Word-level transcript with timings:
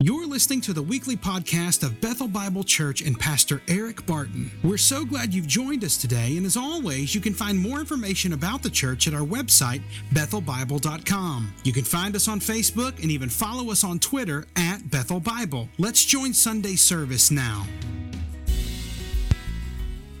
You're 0.00 0.28
listening 0.28 0.60
to 0.60 0.72
the 0.72 0.80
weekly 0.80 1.16
podcast 1.16 1.82
of 1.82 2.00
Bethel 2.00 2.28
Bible 2.28 2.62
Church 2.62 3.02
and 3.02 3.18
Pastor 3.18 3.60
Eric 3.66 4.06
Barton. 4.06 4.48
We're 4.62 4.76
so 4.76 5.04
glad 5.04 5.34
you've 5.34 5.48
joined 5.48 5.82
us 5.82 5.96
today, 5.96 6.36
and 6.36 6.46
as 6.46 6.56
always, 6.56 7.16
you 7.16 7.20
can 7.20 7.34
find 7.34 7.58
more 7.58 7.80
information 7.80 8.32
about 8.32 8.62
the 8.62 8.70
church 8.70 9.08
at 9.08 9.12
our 9.12 9.26
website, 9.26 9.82
bethelbible.com. 10.14 11.52
You 11.64 11.72
can 11.72 11.82
find 11.82 12.14
us 12.14 12.28
on 12.28 12.38
Facebook 12.38 13.02
and 13.02 13.10
even 13.10 13.28
follow 13.28 13.72
us 13.72 13.82
on 13.82 13.98
Twitter 13.98 14.46
at 14.54 14.88
Bethel 14.88 15.18
Bible. 15.18 15.68
Let's 15.78 16.04
join 16.04 16.32
Sunday 16.32 16.76
service 16.76 17.32
now. 17.32 17.66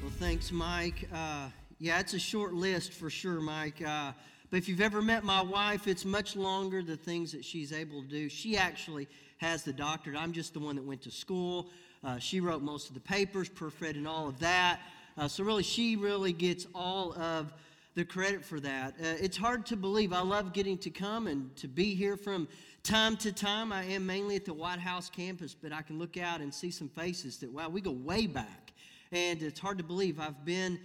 Well, 0.02 0.10
thanks, 0.18 0.50
Mike. 0.50 1.08
Uh, 1.14 1.50
yeah, 1.78 2.00
it's 2.00 2.14
a 2.14 2.18
short 2.18 2.52
list 2.52 2.94
for 2.94 3.10
sure, 3.10 3.40
Mike. 3.40 3.80
Uh, 3.80 4.10
but 4.50 4.56
if 4.56 4.68
you've 4.68 4.80
ever 4.80 5.00
met 5.00 5.22
my 5.22 5.40
wife, 5.40 5.86
it's 5.86 6.04
much 6.04 6.34
longer 6.34 6.82
the 6.82 6.96
things 6.96 7.30
that 7.30 7.44
she's 7.44 7.72
able 7.72 8.02
to 8.02 8.08
do. 8.08 8.28
She 8.28 8.56
actually 8.56 9.06
has 9.38 9.62
the 9.62 9.72
doctorate. 9.72 10.16
I'm 10.16 10.32
just 10.32 10.52
the 10.52 10.60
one 10.60 10.76
that 10.76 10.84
went 10.84 11.02
to 11.02 11.10
school. 11.10 11.68
Uh, 12.04 12.18
she 12.18 12.40
wrote 12.40 12.62
most 12.62 12.88
of 12.88 12.94
the 12.94 13.00
papers, 13.00 13.48
proofread, 13.48 13.96
and 13.96 14.06
all 14.06 14.28
of 14.28 14.38
that. 14.40 14.80
Uh, 15.16 15.26
so, 15.26 15.42
really, 15.42 15.64
she 15.64 15.96
really 15.96 16.32
gets 16.32 16.66
all 16.74 17.12
of 17.18 17.52
the 17.94 18.04
credit 18.04 18.44
for 18.44 18.60
that. 18.60 18.94
Uh, 19.00 19.16
it's 19.20 19.36
hard 19.36 19.66
to 19.66 19.76
believe. 19.76 20.12
I 20.12 20.20
love 20.20 20.52
getting 20.52 20.78
to 20.78 20.90
come 20.90 21.26
and 21.26 21.54
to 21.56 21.66
be 21.66 21.94
here 21.94 22.16
from 22.16 22.46
time 22.84 23.16
to 23.18 23.32
time. 23.32 23.72
I 23.72 23.84
am 23.84 24.06
mainly 24.06 24.36
at 24.36 24.44
the 24.44 24.54
Whitehouse 24.54 25.10
campus, 25.10 25.54
but 25.60 25.72
I 25.72 25.82
can 25.82 25.98
look 25.98 26.16
out 26.16 26.40
and 26.40 26.54
see 26.54 26.70
some 26.70 26.88
faces 26.88 27.38
that, 27.38 27.50
wow, 27.50 27.68
we 27.68 27.80
go 27.80 27.90
way 27.90 28.26
back. 28.26 28.72
And 29.10 29.42
it's 29.42 29.58
hard 29.58 29.78
to 29.78 29.84
believe. 29.84 30.20
I've 30.20 30.44
been 30.44 30.78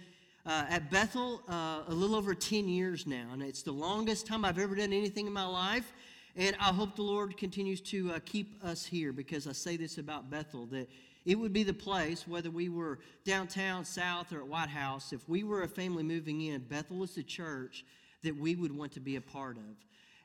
uh, 0.46 0.66
at 0.68 0.90
Bethel 0.90 1.42
uh, 1.48 1.82
a 1.86 1.94
little 1.94 2.16
over 2.16 2.34
10 2.34 2.68
years 2.68 3.06
now, 3.06 3.28
and 3.32 3.42
it's 3.42 3.62
the 3.62 3.72
longest 3.72 4.26
time 4.26 4.44
I've 4.44 4.58
ever 4.58 4.74
done 4.74 4.92
anything 4.92 5.26
in 5.26 5.32
my 5.32 5.46
life. 5.46 5.92
And 6.36 6.56
I 6.58 6.72
hope 6.72 6.96
the 6.96 7.02
Lord 7.02 7.36
continues 7.36 7.80
to 7.82 8.12
uh, 8.12 8.18
keep 8.24 8.62
us 8.64 8.84
here 8.84 9.12
because 9.12 9.46
I 9.46 9.52
say 9.52 9.76
this 9.76 9.98
about 9.98 10.30
Bethel 10.30 10.66
that 10.66 10.88
it 11.24 11.38
would 11.38 11.52
be 11.52 11.62
the 11.62 11.72
place, 11.72 12.26
whether 12.26 12.50
we 12.50 12.68
were 12.68 12.98
downtown, 13.24 13.84
south, 13.84 14.32
or 14.32 14.40
at 14.40 14.46
Whitehouse, 14.46 15.12
if 15.12 15.26
we 15.28 15.44
were 15.44 15.62
a 15.62 15.68
family 15.68 16.02
moving 16.02 16.40
in, 16.42 16.60
Bethel 16.62 17.04
is 17.04 17.14
the 17.14 17.22
church 17.22 17.84
that 18.24 18.36
we 18.36 18.56
would 18.56 18.76
want 18.76 18.92
to 18.92 19.00
be 19.00 19.16
a 19.16 19.20
part 19.20 19.56
of. 19.56 19.62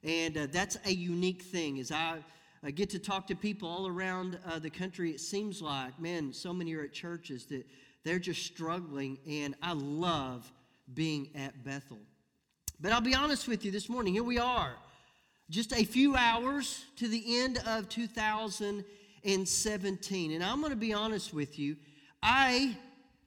And 0.03 0.35
uh, 0.35 0.47
that's 0.51 0.77
a 0.85 0.91
unique 0.91 1.43
thing. 1.43 1.79
As 1.79 1.91
I 1.91 2.17
uh, 2.65 2.71
get 2.73 2.89
to 2.89 2.99
talk 2.99 3.27
to 3.27 3.35
people 3.35 3.69
all 3.69 3.87
around 3.87 4.39
uh, 4.47 4.57
the 4.57 4.69
country, 4.69 5.11
it 5.11 5.21
seems 5.21 5.61
like, 5.61 5.99
man, 6.01 6.33
so 6.33 6.53
many 6.53 6.73
are 6.73 6.83
at 6.83 6.91
churches 6.91 7.45
that 7.45 7.65
they're 8.03 8.19
just 8.19 8.43
struggling, 8.45 9.19
and 9.27 9.55
I 9.61 9.73
love 9.73 10.51
being 10.95 11.29
at 11.35 11.63
Bethel. 11.63 11.99
But 12.81 12.93
I'll 12.93 13.01
be 13.01 13.13
honest 13.13 13.47
with 13.47 13.63
you 13.63 13.71
this 13.71 13.89
morning, 13.89 14.13
here 14.13 14.23
we 14.23 14.39
are 14.39 14.75
just 15.49 15.73
a 15.73 15.83
few 15.83 16.15
hours 16.15 16.85
to 16.97 17.07
the 17.07 17.39
end 17.39 17.59
of 17.65 17.89
2017. 17.89 20.31
And 20.31 20.43
I'm 20.43 20.59
going 20.59 20.69
to 20.71 20.77
be 20.77 20.93
honest 20.93 21.33
with 21.33 21.57
you, 21.57 21.75
I 22.21 22.77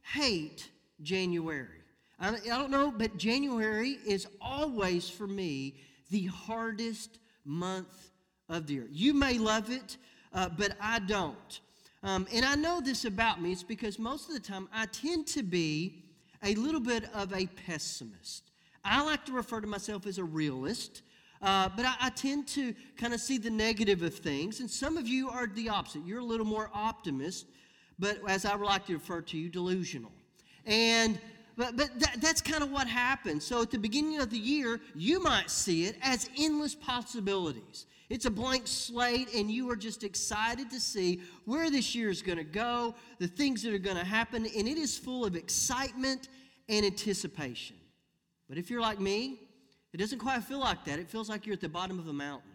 hate 0.03 0.70
January. 1.03 1.81
I, 2.20 2.37
don't 2.47 2.70
know, 2.70 2.92
but 2.97 3.17
January 3.17 3.98
is 4.06 4.29
always 4.41 5.09
for 5.09 5.27
me 5.27 5.75
the 6.11 6.27
hardest 6.27 7.19
month 7.45 8.12
of 8.48 8.69
the 8.69 8.75
year. 8.75 8.86
You 8.92 9.12
may 9.12 9.39
love 9.39 9.70
it, 9.70 9.97
uh, 10.33 10.48
but 10.57 10.77
I 10.81 11.01
don't. 11.01 11.61
Um, 12.05 12.29
and 12.33 12.45
I 12.45 12.55
know 12.55 12.81
this 12.81 13.05
about 13.05 13.42
me. 13.42 13.51
It's 13.51 13.64
because 13.64 13.98
most 13.98 14.29
of 14.29 14.34
the 14.34 14.41
time 14.41 14.69
I 14.73 14.86
tend 14.86 15.27
to 15.29 15.42
be 15.42 16.05
a 16.45 16.55
little 16.55 16.81
bit 16.81 17.12
of 17.12 17.34
a 17.34 17.47
pessimist. 17.67 18.53
I 18.84 19.03
like 19.03 19.25
to 19.27 19.33
refer 19.33 19.61
to 19.61 19.67
myself 19.67 20.07
as 20.07 20.19
a 20.19 20.25
realist. 20.25 21.03
Uh, 21.43 21.69
but 21.75 21.85
I, 21.85 21.95
I, 22.03 22.11
tend 22.11 22.47
to 22.48 22.73
kind 22.97 23.12
of 23.12 23.21
see 23.21 23.37
the 23.37 23.51
negative 23.51 24.03
of 24.03 24.15
things. 24.15 24.61
And 24.61 24.71
some 24.71 24.97
of 24.97 25.09
you 25.09 25.29
are 25.29 25.48
the 25.48 25.69
opposite. 25.69 26.07
You're 26.07 26.21
a 26.21 26.25
little 26.25 26.47
more 26.47 26.71
optimist, 26.73 27.47
but 27.98 28.21
as 28.29 28.45
I 28.45 28.55
would 28.55 28.65
like 28.65 28.87
to 28.87 28.93
refer 28.93 29.23
to 29.23 29.37
you, 29.37 29.48
delusional. 29.48 30.13
And 30.67 31.19
but, 31.57 31.77
but 31.77 31.98
that, 32.01 32.17
that's 32.20 32.41
kind 32.41 32.63
of 32.63 32.70
what 32.70 32.87
happens. 32.87 33.45
So 33.45 33.61
at 33.63 33.70
the 33.70 33.79
beginning 33.79 34.20
of 34.20 34.30
the 34.30 34.39
year, 34.39 34.80
you 34.95 35.23
might 35.23 35.51
see 35.51 35.85
it 35.85 35.97
as 36.01 36.30
endless 36.39 36.75
possibilities. 36.75 37.86
It's 38.09 38.24
a 38.24 38.30
blank 38.30 38.67
slate, 38.67 39.35
and 39.35 39.51
you 39.51 39.70
are 39.70 39.77
just 39.77 40.05
excited 40.05 40.70
to 40.70 40.80
see 40.80 41.23
where 41.45 41.70
this 41.70 41.95
year 41.95 42.11
is 42.11 42.23
going 42.23 42.39
to 42.39 42.45
go, 42.45 42.95
the 43.19 43.27
things 43.27 43.63
that 43.63 43.73
are 43.74 43.79
going 43.79 43.97
to 43.97 44.05
happen, 44.05 44.45
and 44.45 44.69
it 44.69 44.79
is 44.79 44.97
full 44.97 45.24
of 45.24 45.35
excitement 45.35 46.29
and 46.69 46.85
anticipation. 46.85 47.77
But 48.48 48.59
if 48.59 48.70
you're 48.70 48.80
like 48.80 49.01
me, 49.01 49.41
it 49.92 49.98
doesn't 49.98 50.19
quite 50.19 50.42
feel 50.45 50.61
like 50.61 50.85
that. 50.85 50.98
It 50.98 51.08
feels 51.08 51.29
like 51.29 51.47
you're 51.47 51.55
at 51.55 51.61
the 51.61 51.69
bottom 51.69 51.98
of 51.98 52.08
a 52.08 52.13
mountain. 52.13 52.51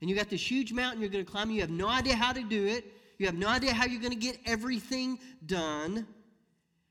And 0.00 0.08
you 0.08 0.16
got 0.16 0.30
this 0.30 0.48
huge 0.48 0.72
mountain 0.72 1.00
you're 1.00 1.10
going 1.10 1.24
to 1.24 1.30
climb. 1.30 1.50
You 1.50 1.60
have 1.60 1.70
no 1.70 1.88
idea 1.88 2.14
how 2.14 2.32
to 2.32 2.42
do 2.42 2.66
it. 2.66 2.92
You 3.18 3.26
have 3.26 3.34
no 3.34 3.48
idea 3.48 3.74
how 3.74 3.84
you're 3.84 4.00
going 4.00 4.12
to 4.12 4.18
get 4.18 4.38
everything 4.46 5.18
done. 5.44 6.06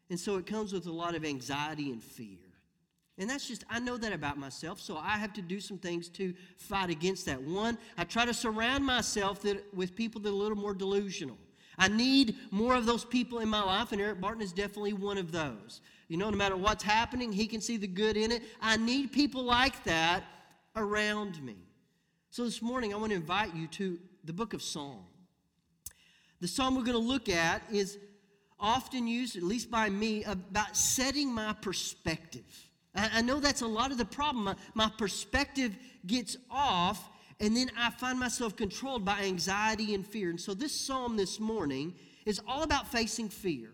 And 0.09 0.19
so 0.19 0.37
it 0.37 0.45
comes 0.45 0.73
with 0.73 0.85
a 0.85 0.91
lot 0.91 1.15
of 1.15 1.25
anxiety 1.25 1.91
and 1.91 2.03
fear. 2.03 2.37
And 3.17 3.29
that's 3.29 3.47
just, 3.47 3.65
I 3.69 3.79
know 3.79 3.97
that 3.97 4.13
about 4.13 4.37
myself, 4.37 4.79
so 4.79 4.95
I 4.95 5.17
have 5.17 5.33
to 5.33 5.41
do 5.41 5.59
some 5.59 5.77
things 5.77 6.07
to 6.09 6.33
fight 6.57 6.89
against 6.89 7.25
that. 7.25 7.41
One, 7.41 7.77
I 7.97 8.05
try 8.05 8.25
to 8.25 8.33
surround 8.33 8.85
myself 8.85 9.41
that, 9.41 9.61
with 9.73 9.93
people 9.93 10.21
that 10.21 10.29
are 10.29 10.31
a 10.31 10.35
little 10.35 10.57
more 10.57 10.73
delusional. 10.73 11.37
I 11.79 11.87
need 11.87 12.35
more 12.51 12.75
of 12.75 12.85
those 12.85 13.03
people 13.03 13.39
in 13.39 13.49
my 13.49 13.63
life, 13.63 13.91
and 13.91 13.99
Eric 13.99 14.21
Barton 14.21 14.43
is 14.43 14.51
definitely 14.51 14.93
one 14.93 15.17
of 15.17 15.31
those. 15.31 15.81
You 16.09 16.17
know, 16.17 16.29
no 16.29 16.37
matter 16.37 16.57
what's 16.57 16.83
happening, 16.83 17.31
he 17.31 17.47
can 17.47 17.61
see 17.61 17.77
the 17.77 17.87
good 17.87 18.17
in 18.17 18.31
it. 18.31 18.43
I 18.61 18.77
need 18.77 19.11
people 19.11 19.43
like 19.43 19.83
that 19.85 20.23
around 20.75 21.41
me. 21.41 21.55
So 22.29 22.43
this 22.43 22.61
morning, 22.61 22.93
I 22.93 22.97
want 22.97 23.11
to 23.11 23.15
invite 23.15 23.55
you 23.55 23.67
to 23.67 23.97
the 24.23 24.33
book 24.33 24.53
of 24.53 24.61
Psalm. 24.61 25.05
The 26.41 26.47
psalm 26.47 26.75
we're 26.75 26.83
going 26.83 26.93
to 26.93 26.97
look 26.99 27.29
at 27.29 27.63
is 27.71 27.97
often 28.59 29.07
used, 29.07 29.35
at 29.35 29.43
least 29.43 29.71
by 29.71 29.89
me, 29.89 30.23
about 30.25 30.75
setting 30.75 31.33
my 31.33 31.53
perspective. 31.53 32.69
I, 32.95 33.21
know 33.21 33.39
that's 33.39 33.61
a 33.61 33.67
lot 33.67 33.91
of 33.91 33.97
the 33.97 34.05
problem. 34.05 34.45
My, 34.45 34.55
my 34.73 34.91
perspective 34.97 35.77
gets 36.05 36.37
off, 36.49 37.09
and 37.39 37.55
then 37.55 37.71
I 37.77 37.89
find 37.91 38.19
myself 38.19 38.55
controlled 38.55 39.05
by 39.05 39.21
anxiety 39.21 39.93
and 39.95 40.05
fear. 40.05 40.29
And 40.29 40.39
so 40.39 40.53
this 40.53 40.73
psalm 40.73 41.15
this 41.15 41.39
morning 41.39 41.93
is 42.25 42.41
all 42.47 42.63
about 42.63 42.91
facing 42.91 43.29
fear. 43.29 43.71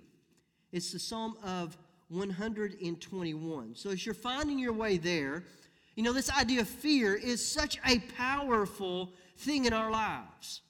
It's 0.71 0.91
the 0.91 0.99
psalm 0.99 1.37
of 1.43 1.77
121. 2.09 3.75
So 3.75 3.89
as 3.89 4.05
you're 4.05 4.13
finding 4.13 4.59
your 4.59 4.73
way 4.73 4.97
there, 4.97 5.43
you 5.95 6.03
know, 6.03 6.13
this 6.13 6.29
idea 6.31 6.61
of 6.61 6.69
fear 6.69 7.15
is 7.15 7.45
such 7.45 7.79
a 7.85 7.99
powerful 8.17 9.13
thing 9.37 9.65
in 9.65 9.73
our 9.73 9.89
lives. 9.89 10.61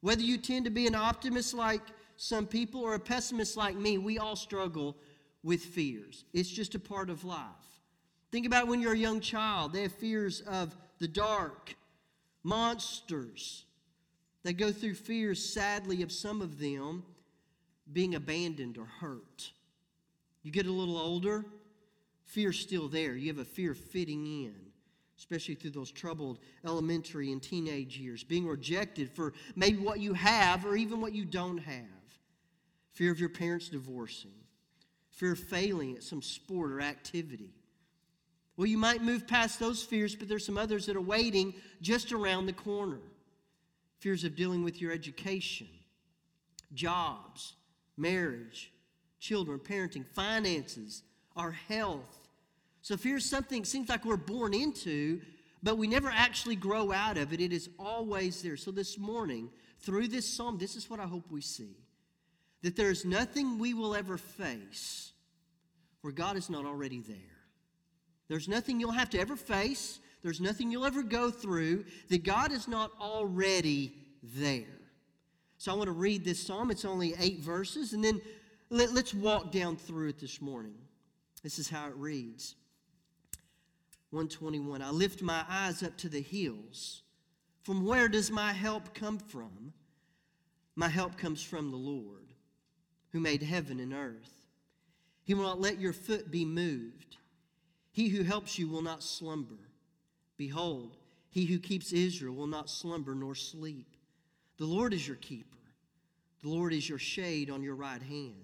Whether 0.00 0.22
you 0.22 0.38
tend 0.38 0.66
to 0.66 0.70
be 0.70 0.86
an 0.86 0.94
optimist 0.94 1.54
like 1.54 1.80
some 2.16 2.46
people 2.46 2.82
or 2.82 2.94
a 2.94 3.00
pessimist 3.00 3.56
like 3.56 3.74
me, 3.74 3.98
we 3.98 4.18
all 4.18 4.36
struggle 4.36 4.96
with 5.42 5.62
fears. 5.62 6.24
It's 6.32 6.48
just 6.48 6.74
a 6.74 6.78
part 6.78 7.10
of 7.10 7.24
life. 7.24 7.40
Think 8.30 8.46
about 8.46 8.68
when 8.68 8.80
you're 8.80 8.92
a 8.92 8.98
young 8.98 9.20
child, 9.20 9.72
they 9.72 9.82
have 9.82 9.92
fears 9.92 10.40
of 10.42 10.76
the 10.98 11.08
dark, 11.08 11.74
monsters. 12.44 13.64
They 14.44 14.52
go 14.52 14.70
through 14.70 14.94
fears, 14.94 15.44
sadly, 15.44 16.02
of 16.02 16.12
some 16.12 16.40
of 16.42 16.60
them 16.60 17.02
being 17.92 18.14
abandoned 18.14 18.78
or 18.78 18.84
hurt. 18.84 19.50
You 20.42 20.52
get 20.52 20.66
a 20.66 20.72
little 20.72 20.98
older, 20.98 21.44
fear's 22.24 22.60
still 22.60 22.88
there. 22.88 23.16
You 23.16 23.28
have 23.28 23.38
a 23.38 23.44
fear 23.44 23.72
of 23.72 23.78
fitting 23.78 24.26
in, 24.26 24.54
especially 25.18 25.54
through 25.54 25.70
those 25.70 25.90
troubled 25.90 26.38
elementary 26.64 27.32
and 27.32 27.42
teenage 27.42 27.96
years, 27.96 28.22
being 28.22 28.46
rejected 28.46 29.10
for 29.10 29.32
maybe 29.56 29.78
what 29.78 30.00
you 30.00 30.12
have 30.12 30.66
or 30.66 30.76
even 30.76 31.00
what 31.00 31.14
you 31.14 31.24
don't 31.24 31.58
have. 31.58 31.86
Fear 32.92 33.10
of 33.10 33.18
your 33.18 33.30
parents 33.30 33.70
divorcing, 33.70 34.34
fear 35.10 35.32
of 35.32 35.38
failing 35.38 35.96
at 35.96 36.02
some 36.02 36.22
sport 36.22 36.70
or 36.70 36.80
activity. 36.80 37.54
Well, 38.56 38.66
you 38.66 38.78
might 38.78 39.02
move 39.02 39.26
past 39.26 39.58
those 39.58 39.82
fears, 39.82 40.14
but 40.14 40.28
there's 40.28 40.46
some 40.46 40.58
others 40.58 40.86
that 40.86 40.96
are 40.96 41.00
waiting 41.00 41.54
just 41.80 42.12
around 42.12 42.46
the 42.46 42.52
corner. 42.52 43.00
Fears 43.98 44.24
of 44.24 44.36
dealing 44.36 44.62
with 44.62 44.80
your 44.80 44.92
education, 44.92 45.68
jobs, 46.72 47.54
marriage, 47.96 48.70
children, 49.18 49.58
parenting, 49.58 50.06
finances, 50.06 51.02
our 51.36 51.50
health. 51.50 52.28
So 52.82 52.96
fear 52.96 53.16
is 53.16 53.28
something 53.28 53.64
seems 53.64 53.88
like 53.88 54.04
we're 54.04 54.16
born 54.16 54.54
into, 54.54 55.20
but 55.62 55.78
we 55.78 55.86
never 55.86 56.10
actually 56.10 56.56
grow 56.56 56.92
out 56.92 57.16
of 57.16 57.32
it. 57.32 57.40
It 57.40 57.52
is 57.52 57.70
always 57.78 58.42
there. 58.42 58.56
So 58.56 58.70
this 58.70 58.98
morning, 58.98 59.48
through 59.80 60.08
this 60.08 60.28
psalm, 60.28 60.58
this 60.58 60.76
is 60.76 60.88
what 60.88 61.00
I 61.00 61.06
hope 61.06 61.30
we 61.30 61.40
see 61.40 61.76
that 62.62 62.76
there 62.76 62.90
is 62.90 63.04
nothing 63.04 63.58
we 63.58 63.74
will 63.74 63.94
ever 63.94 64.16
face 64.16 65.12
where 66.00 66.14
God 66.14 66.36
is 66.36 66.48
not 66.48 66.64
already 66.64 67.00
there. 67.00 67.33
There's 68.28 68.48
nothing 68.48 68.80
you'll 68.80 68.92
have 68.92 69.10
to 69.10 69.18
ever 69.18 69.36
face, 69.36 70.00
there's 70.22 70.40
nothing 70.40 70.70
you'll 70.70 70.86
ever 70.86 71.02
go 71.02 71.30
through 71.30 71.84
that 72.08 72.24
God 72.24 72.50
is 72.50 72.66
not 72.66 72.90
already 72.98 73.92
there. 74.22 74.80
So 75.58 75.72
I 75.72 75.74
want 75.76 75.88
to 75.88 75.92
read 75.92 76.24
this 76.24 76.44
psalm. 76.44 76.70
It's 76.70 76.84
only 76.84 77.14
eight 77.18 77.40
verses, 77.40 77.92
and 77.92 78.02
then 78.02 78.20
let, 78.70 78.90
us 78.90 79.14
walk 79.14 79.52
down 79.52 79.76
through 79.76 80.08
it 80.08 80.18
this 80.18 80.40
morning. 80.40 80.74
This 81.42 81.58
is 81.58 81.68
how 81.68 81.86
it 81.88 81.94
reads 81.96 82.54
121 84.10 84.80
I 84.80 84.90
lift 84.90 85.22
my 85.22 85.44
eyes 85.48 85.82
up 85.82 85.96
to 85.98 86.08
the 86.08 86.22
hills. 86.22 87.02
From 87.62 87.84
where 87.84 88.08
does 88.08 88.30
my 88.30 88.52
help 88.52 88.94
come 88.94 89.18
from? 89.18 89.72
My 90.76 90.88
help 90.88 91.16
comes 91.16 91.42
from 91.42 91.70
the 91.70 91.76
Lord, 91.76 92.32
who 93.12 93.20
made 93.20 93.42
heaven 93.42 93.80
and 93.80 93.94
earth. 93.94 94.32
He 95.22 95.34
will 95.34 95.44
not 95.44 95.60
let 95.60 95.80
your 95.80 95.92
foot 95.92 96.30
be 96.30 96.44
moved. 96.44 97.16
He 97.94 98.08
who 98.08 98.24
helps 98.24 98.58
you 98.58 98.68
will 98.68 98.82
not 98.82 99.04
slumber. 99.04 99.54
Behold, 100.36 100.96
he 101.30 101.44
who 101.44 101.60
keeps 101.60 101.92
Israel 101.92 102.34
will 102.34 102.48
not 102.48 102.68
slumber 102.68 103.14
nor 103.14 103.36
sleep. 103.36 103.86
The 104.58 104.64
Lord 104.64 104.92
is 104.92 105.06
your 105.06 105.16
keeper. 105.16 105.56
The 106.42 106.48
Lord 106.48 106.72
is 106.72 106.88
your 106.88 106.98
shade 106.98 107.50
on 107.50 107.62
your 107.62 107.76
right 107.76 108.02
hand. 108.02 108.34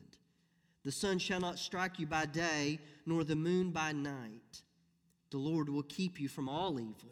The 0.84 0.92
sun 0.92 1.18
shall 1.18 1.40
not 1.40 1.58
strike 1.58 1.98
you 1.98 2.06
by 2.06 2.26
day, 2.26 2.78
nor 3.06 3.24
the 3.24 3.34
moon 3.34 3.72
by 3.72 3.90
night. 3.90 4.62
The 5.32 5.38
Lord 5.38 5.68
will 5.68 5.82
keep 5.82 6.20
you 6.20 6.28
from 6.28 6.48
all 6.48 6.78
evil, 6.78 7.10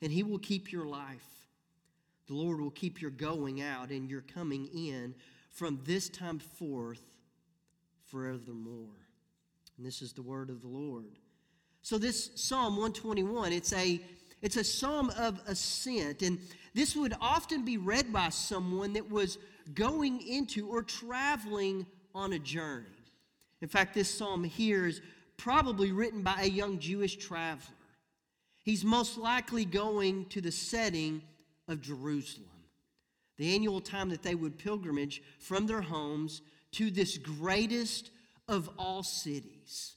and 0.00 0.12
he 0.12 0.22
will 0.22 0.38
keep 0.38 0.70
your 0.70 0.86
life. 0.86 1.48
The 2.28 2.34
Lord 2.34 2.60
will 2.60 2.70
keep 2.70 3.02
your 3.02 3.10
going 3.10 3.60
out 3.60 3.90
and 3.90 4.08
your 4.08 4.22
coming 4.22 4.68
in 4.72 5.16
from 5.50 5.80
this 5.84 6.08
time 6.08 6.38
forth 6.38 7.02
forevermore. 8.04 9.08
And 9.76 9.84
this 9.84 10.00
is 10.00 10.12
the 10.12 10.22
word 10.22 10.48
of 10.48 10.62
the 10.62 10.68
Lord. 10.68 11.18
So 11.82 11.98
this 11.98 12.30
Psalm 12.36 12.76
121, 12.76 13.52
it's 13.52 13.72
a 13.72 14.00
it's 14.40 14.56
a 14.56 14.64
psalm 14.64 15.10
of 15.16 15.40
ascent 15.46 16.22
and 16.22 16.38
this 16.74 16.96
would 16.96 17.14
often 17.20 17.64
be 17.64 17.76
read 17.76 18.12
by 18.12 18.30
someone 18.30 18.94
that 18.94 19.08
was 19.08 19.38
going 19.74 20.26
into 20.26 20.68
or 20.68 20.82
traveling 20.82 21.86
on 22.14 22.32
a 22.32 22.38
journey. 22.38 22.86
In 23.60 23.68
fact, 23.68 23.94
this 23.94 24.12
psalm 24.12 24.42
here 24.42 24.86
is 24.86 25.00
probably 25.36 25.92
written 25.92 26.22
by 26.22 26.38
a 26.40 26.48
young 26.48 26.78
Jewish 26.78 27.16
traveler. 27.16 27.76
He's 28.64 28.84
most 28.84 29.18
likely 29.18 29.64
going 29.64 30.26
to 30.26 30.40
the 30.40 30.52
setting 30.52 31.22
of 31.68 31.80
Jerusalem, 31.80 32.48
the 33.38 33.54
annual 33.54 33.80
time 33.80 34.08
that 34.10 34.22
they 34.22 34.34
would 34.34 34.58
pilgrimage 34.58 35.22
from 35.38 35.66
their 35.66 35.82
homes 35.82 36.42
to 36.72 36.90
this 36.90 37.18
greatest 37.18 38.10
of 38.48 38.70
all 38.78 39.02
cities. 39.02 39.96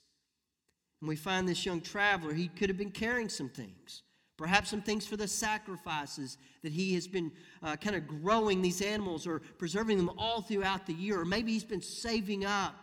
And 1.06 1.10
we 1.12 1.16
find 1.16 1.48
this 1.48 1.68
young 1.68 1.81
traveler, 1.81 2.34
he 2.34 2.48
could 2.48 2.68
have 2.68 2.80
been 2.80 2.90
carrying 2.90 3.30
some 3.30 3.48
things. 3.48 4.02
Perhaps 4.38 4.72
some 4.72 4.81
things 4.81 5.06
for 5.06 5.16
the 5.16 5.28
sacrifices 5.28 6.40
that 6.63 6.72
he 6.72 6.96
has 6.96 7.07
been 7.07 7.31
uh, 7.62 7.75
kind 7.75 7.96
of 7.96 8.07
growing 8.07 8.60
these 8.60 8.81
animals 8.81 9.28
or 9.28 9.44
preserving 9.60 9.98
them 9.98 10.10
all 10.18 10.42
throughout 10.42 10.88
the 10.88 10.96
year. 10.96 11.22
Or 11.22 11.24
maybe 11.24 11.52
he's 11.52 11.63
been 11.63 11.80
saving 11.80 12.44
up. 12.44 12.74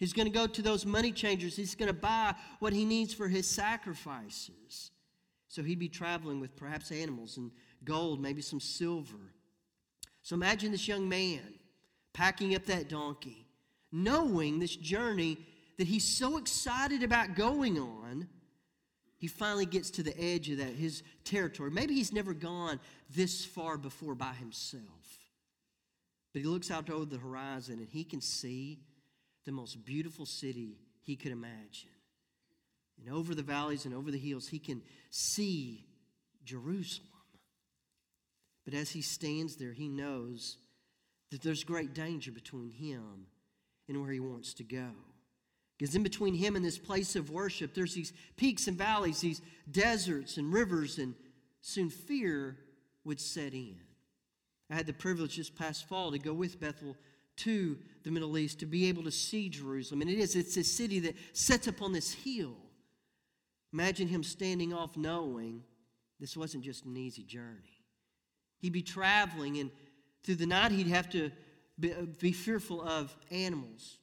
He's 0.00 0.12
going 0.12 0.26
to 0.26 0.34
go 0.36 0.48
to 0.48 0.60
those 0.60 0.84
money 0.84 1.12
changers. 1.12 1.54
He's 1.54 1.76
going 1.76 1.86
to 1.86 1.92
buy 1.92 2.34
what 2.58 2.72
he 2.72 2.84
needs 2.84 3.14
for 3.14 3.28
his 3.28 3.46
sacrifices. 3.46 4.90
So 5.46 5.62
he'd 5.62 5.78
be 5.78 5.88
traveling 5.88 6.40
with 6.40 6.56
perhaps 6.56 6.90
animals 6.90 7.36
and 7.36 7.52
gold, 7.84 8.20
maybe 8.20 8.42
some 8.42 8.58
silver. 8.58 9.34
So 10.22 10.34
imagine 10.34 10.72
this 10.72 10.88
young 10.88 11.08
man 11.08 11.54
packing 12.12 12.56
up 12.56 12.64
that 12.64 12.88
donkey, 12.88 13.46
knowing 13.92 14.58
this 14.58 14.74
journey 14.74 15.38
that 15.78 15.86
he's 15.86 16.04
so 16.04 16.36
excited 16.36 17.02
about 17.02 17.34
going 17.34 17.78
on 17.78 18.28
he 19.18 19.26
finally 19.26 19.66
gets 19.66 19.90
to 19.90 20.02
the 20.04 20.18
edge 20.18 20.48
of 20.48 20.58
that, 20.58 20.70
his 20.70 21.02
territory. 21.24 21.72
Maybe 21.72 21.94
he's 21.94 22.12
never 22.12 22.32
gone 22.32 22.78
this 23.10 23.44
far 23.44 23.76
before 23.76 24.14
by 24.14 24.32
himself. 24.32 24.84
But 26.32 26.42
he 26.42 26.48
looks 26.48 26.70
out 26.70 26.88
over 26.88 27.04
the 27.04 27.18
horizon 27.18 27.80
and 27.80 27.88
he 27.88 28.04
can 28.04 28.20
see 28.20 28.78
the 29.44 29.50
most 29.50 29.84
beautiful 29.84 30.24
city 30.24 30.78
he 31.02 31.16
could 31.16 31.32
imagine. 31.32 31.90
And 33.04 33.12
over 33.12 33.34
the 33.34 33.42
valleys 33.42 33.86
and 33.86 33.94
over 33.94 34.12
the 34.12 34.18
hills, 34.18 34.46
he 34.46 34.60
can 34.60 34.82
see 35.10 35.84
Jerusalem. 36.44 37.08
But 38.64 38.74
as 38.74 38.90
he 38.90 39.02
stands 39.02 39.56
there, 39.56 39.72
he 39.72 39.88
knows 39.88 40.58
that 41.32 41.42
there's 41.42 41.64
great 41.64 41.92
danger 41.92 42.30
between 42.30 42.70
him 42.70 43.26
and 43.88 44.00
where 44.00 44.12
he 44.12 44.20
wants 44.20 44.54
to 44.54 44.64
go. 44.64 44.90
Because 45.78 45.94
in 45.94 46.02
between 46.02 46.34
him 46.34 46.56
and 46.56 46.64
this 46.64 46.78
place 46.78 47.14
of 47.14 47.30
worship, 47.30 47.72
there's 47.72 47.94
these 47.94 48.12
peaks 48.36 48.66
and 48.66 48.76
valleys, 48.76 49.20
these 49.20 49.40
deserts 49.70 50.36
and 50.36 50.52
rivers, 50.52 50.98
and 50.98 51.14
soon 51.60 51.88
fear 51.88 52.56
would 53.04 53.20
set 53.20 53.52
in. 53.54 53.76
I 54.70 54.74
had 54.74 54.86
the 54.86 54.92
privilege 54.92 55.36
this 55.36 55.48
past 55.48 55.88
fall 55.88 56.10
to 56.10 56.18
go 56.18 56.32
with 56.32 56.60
Bethel 56.60 56.96
to 57.36 57.78
the 58.02 58.10
Middle 58.10 58.36
East 58.36 58.58
to 58.60 58.66
be 58.66 58.88
able 58.88 59.04
to 59.04 59.12
see 59.12 59.48
Jerusalem. 59.48 60.02
And 60.02 60.10
it 60.10 60.18
is, 60.18 60.34
it's 60.34 60.56
a 60.56 60.64
city 60.64 60.98
that 61.00 61.14
sets 61.32 61.68
up 61.68 61.80
on 61.80 61.92
this 61.92 62.12
hill. 62.12 62.56
Imagine 63.72 64.08
him 64.08 64.24
standing 64.24 64.72
off 64.72 64.96
knowing 64.96 65.62
this 66.18 66.36
wasn't 66.36 66.64
just 66.64 66.84
an 66.84 66.96
easy 66.96 67.22
journey. 67.22 67.84
He'd 68.58 68.72
be 68.72 68.82
traveling, 68.82 69.58
and 69.58 69.70
through 70.24 70.36
the 70.36 70.46
night, 70.46 70.72
he'd 70.72 70.88
have 70.88 71.08
to 71.10 71.30
be, 71.78 71.92
be 72.18 72.32
fearful 72.32 72.82
of 72.82 73.16
animals, 73.30 73.98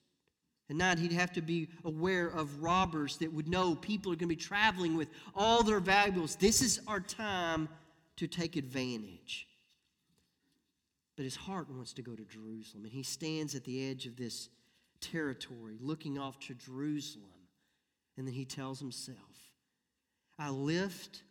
and 0.70 0.78
not 0.78 0.98
he'd 0.98 1.12
have 1.12 1.32
to 1.34 1.42
be 1.42 1.70
aware 1.84 2.28
of 2.28 2.64
robbers 2.64 3.18
that 3.18 3.32
would 3.32 3.48
know 3.48 3.76
people 3.76 4.12
are 4.12 4.16
going 4.16 4.30
to 4.30 4.36
be 4.36 4.42
traveling 4.42 4.98
with 4.98 5.10
all 5.36 5.64
their 5.64 5.80
valuables. 5.80 6.36
This 6.36 6.62
is 6.62 6.82
our 6.88 7.00
time 7.00 7.70
to 8.18 8.28
take 8.28 8.56
advantage. 8.56 9.48
But 11.16 11.24
his 11.24 11.36
heart 11.36 11.70
wants 11.70 11.94
to 11.94 12.02
go 12.02 12.16
to 12.16 12.26
Jerusalem, 12.26 12.84
and 12.84 12.94
he 12.94 13.04
stands 13.04 13.56
at 13.56 13.64
the 13.64 13.90
edge 13.90 14.06
of 14.06 14.18
this 14.18 14.50
territory, 15.00 15.78
looking 15.80 16.18
off 16.18 16.40
to 16.42 16.56
Jerusalem. 16.56 17.30
And 18.18 18.28
then 18.28 18.34
he 18.34 18.46
tells 18.46 18.80
himself, 18.80 19.18
I 20.40 20.50
lift 20.50 21.24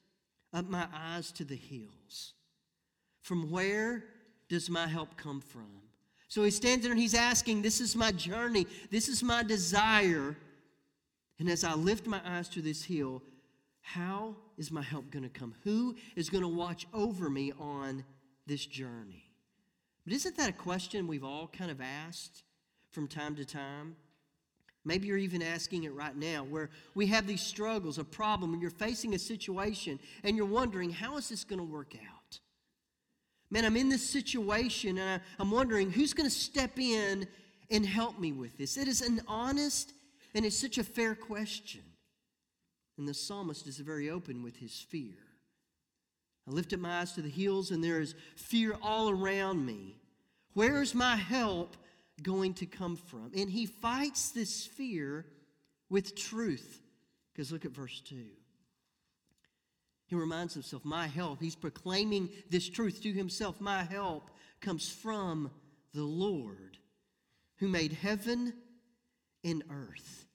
up 0.53 0.69
my 0.69 0.87
eyes 0.95 1.33
to 1.33 1.45
the 1.45 1.57
hills. 1.57 2.35
From 3.21 3.51
where 3.51 4.05
does 4.49 4.71
my 4.71 4.87
help 4.87 5.17
come 5.17 5.41
from? 5.41 5.84
So 6.29 6.43
he 6.43 6.51
stands 6.51 6.83
there 6.83 6.93
and 6.93 7.01
he's 7.01 7.15
asking, 7.15 7.63
This 7.63 7.81
is 7.81 7.95
my 7.95 8.13
journey, 8.13 8.67
this 8.91 9.09
is 9.09 9.23
my 9.23 9.43
desire. 9.43 10.37
And 11.39 11.49
as 11.49 11.65
I 11.65 11.75
lift 11.75 12.07
my 12.07 12.21
eyes 12.25 12.49
to 12.51 12.63
this 12.63 12.85
hill, 12.85 13.23
how 13.83 14.37
is 14.57 14.71
my 14.71 14.83
help 14.83 15.11
going 15.11 15.25
to 15.25 15.29
come? 15.29 15.55
Who 15.65 15.97
is 16.17 16.31
going 16.31 16.43
to 16.43 16.49
watch 16.49 16.87
over 16.95 17.29
me 17.29 17.53
on 17.59 18.05
this 18.47 18.65
journey? 18.65 19.31
But 20.05 20.13
isn't 20.13 20.37
that 20.37 20.49
a 20.49 20.53
question 20.53 21.07
we've 21.07 21.25
all 21.25 21.49
kind 21.49 21.71
of 21.71 21.81
asked 21.81 22.45
from 22.93 23.09
time 23.09 23.35
to 23.37 23.45
time? 23.45 23.97
Maybe 24.85 25.09
you're 25.09 25.19
even 25.19 25.43
asking 25.43 25.85
it 25.85 25.95
right 25.95 26.15
now, 26.15 26.45
where 26.45 26.69
we 26.95 27.07
have 27.07 27.27
these 27.27 27.41
struggles, 27.41 27.99
a 27.99 28.05
problem, 28.05 28.53
and 28.53 28.61
you're 28.61 28.71
facing 28.71 29.15
a 29.15 29.19
situation, 29.19 29.99
and 30.23 30.37
you're 30.37 30.45
wondering, 30.47 30.91
how 30.91 31.17
is 31.17 31.31
this 31.31 31.43
going 31.43 31.59
to 31.59 31.65
work 31.65 31.95
out? 31.95 32.24
Man, 33.51 33.65
I'm 33.65 33.77
in 33.77 33.89
this 33.89 34.09
situation 34.09 34.99
and 34.99 35.23
I, 35.39 35.43
am 35.43 35.51
wondering 35.51 35.91
who's 35.91 36.13
going 36.13 36.29
to 36.29 36.35
step 36.35 36.79
in 36.79 37.27
and 37.71 37.87
help 37.87 38.19
me 38.19 38.33
with 38.33 38.57
this. 38.59 38.77
It 38.77 38.89
is 38.89 39.01
an 39.01 39.21
honest 39.29 39.93
and 40.35 40.45
it's 40.45 40.59
such 40.59 40.79
a 40.79 40.85
fair 40.85 41.15
question. 41.15 41.83
And 42.99 43.09
the 43.09 43.15
psalmist 43.15 43.67
is 43.67 43.79
very 43.79 44.11
open 44.11 44.43
with 44.43 44.57
his 44.57 44.81
fear. 44.81 45.15
I 46.49 46.51
lift 46.51 46.73
up 46.73 46.81
my 46.81 47.01
eyes 47.01 47.13
to 47.13 47.23
the 47.23 47.29
hills 47.29 47.71
and 47.71 47.83
there 47.83 48.01
is 48.01 48.15
fear 48.37 48.77
all 48.83 49.09
around 49.09 49.65
me. 49.65 49.97
Where 50.53 50.83
is 50.83 50.95
my 50.95 51.17
help 51.17 51.77
going 52.23 52.55
to 52.55 52.67
come 52.67 52.97
from? 52.97 53.33
And 53.37 53.51
he 53.51 53.67
fights 53.67 54.31
this 54.31 54.67
fear 54.67 55.27
with 55.91 56.15
truth. 56.15 56.81
Because 57.33 57.51
look 57.51 57.65
at 57.65 57.73
verse 57.73 58.01
2. 58.01 58.25
He 60.07 60.15
reminds 60.15 60.55
himself, 60.55 60.85
My 60.85 61.07
help. 61.07 61.41
He's 61.41 61.57
proclaiming 61.57 62.29
this 62.51 62.69
truth 62.69 63.03
to 63.03 63.13
himself. 63.13 63.61
My 63.61 63.83
help 63.83 64.31
comes 64.61 64.89
from 64.89 65.51
the 65.93 66.05
Lord 66.05 66.79
who 67.57 67.69
made 67.69 67.93
heaven 67.93 68.53
and 69.45 69.63
earth. 69.71 70.27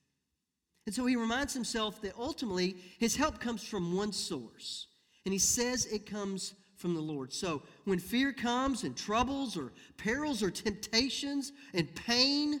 And 0.86 0.94
so 0.94 1.06
he 1.06 1.16
reminds 1.16 1.54
himself 1.54 2.00
that 2.02 2.14
ultimately 2.18 2.76
his 2.98 3.14
help 3.14 3.38
comes 3.38 3.62
from 3.62 3.94
one 3.94 4.12
source. 4.12 4.88
And 5.24 5.32
he 5.32 5.38
says 5.38 5.86
it 5.86 6.06
comes 6.06 6.54
from 6.76 6.94
the 6.94 7.00
Lord. 7.00 7.32
So 7.32 7.62
when 7.84 7.98
fear 7.98 8.32
comes 8.32 8.84
and 8.84 8.96
troubles 8.96 9.56
or 9.56 9.72
perils 9.98 10.42
or 10.42 10.50
temptations 10.50 11.52
and 11.74 11.94
pain, 11.94 12.60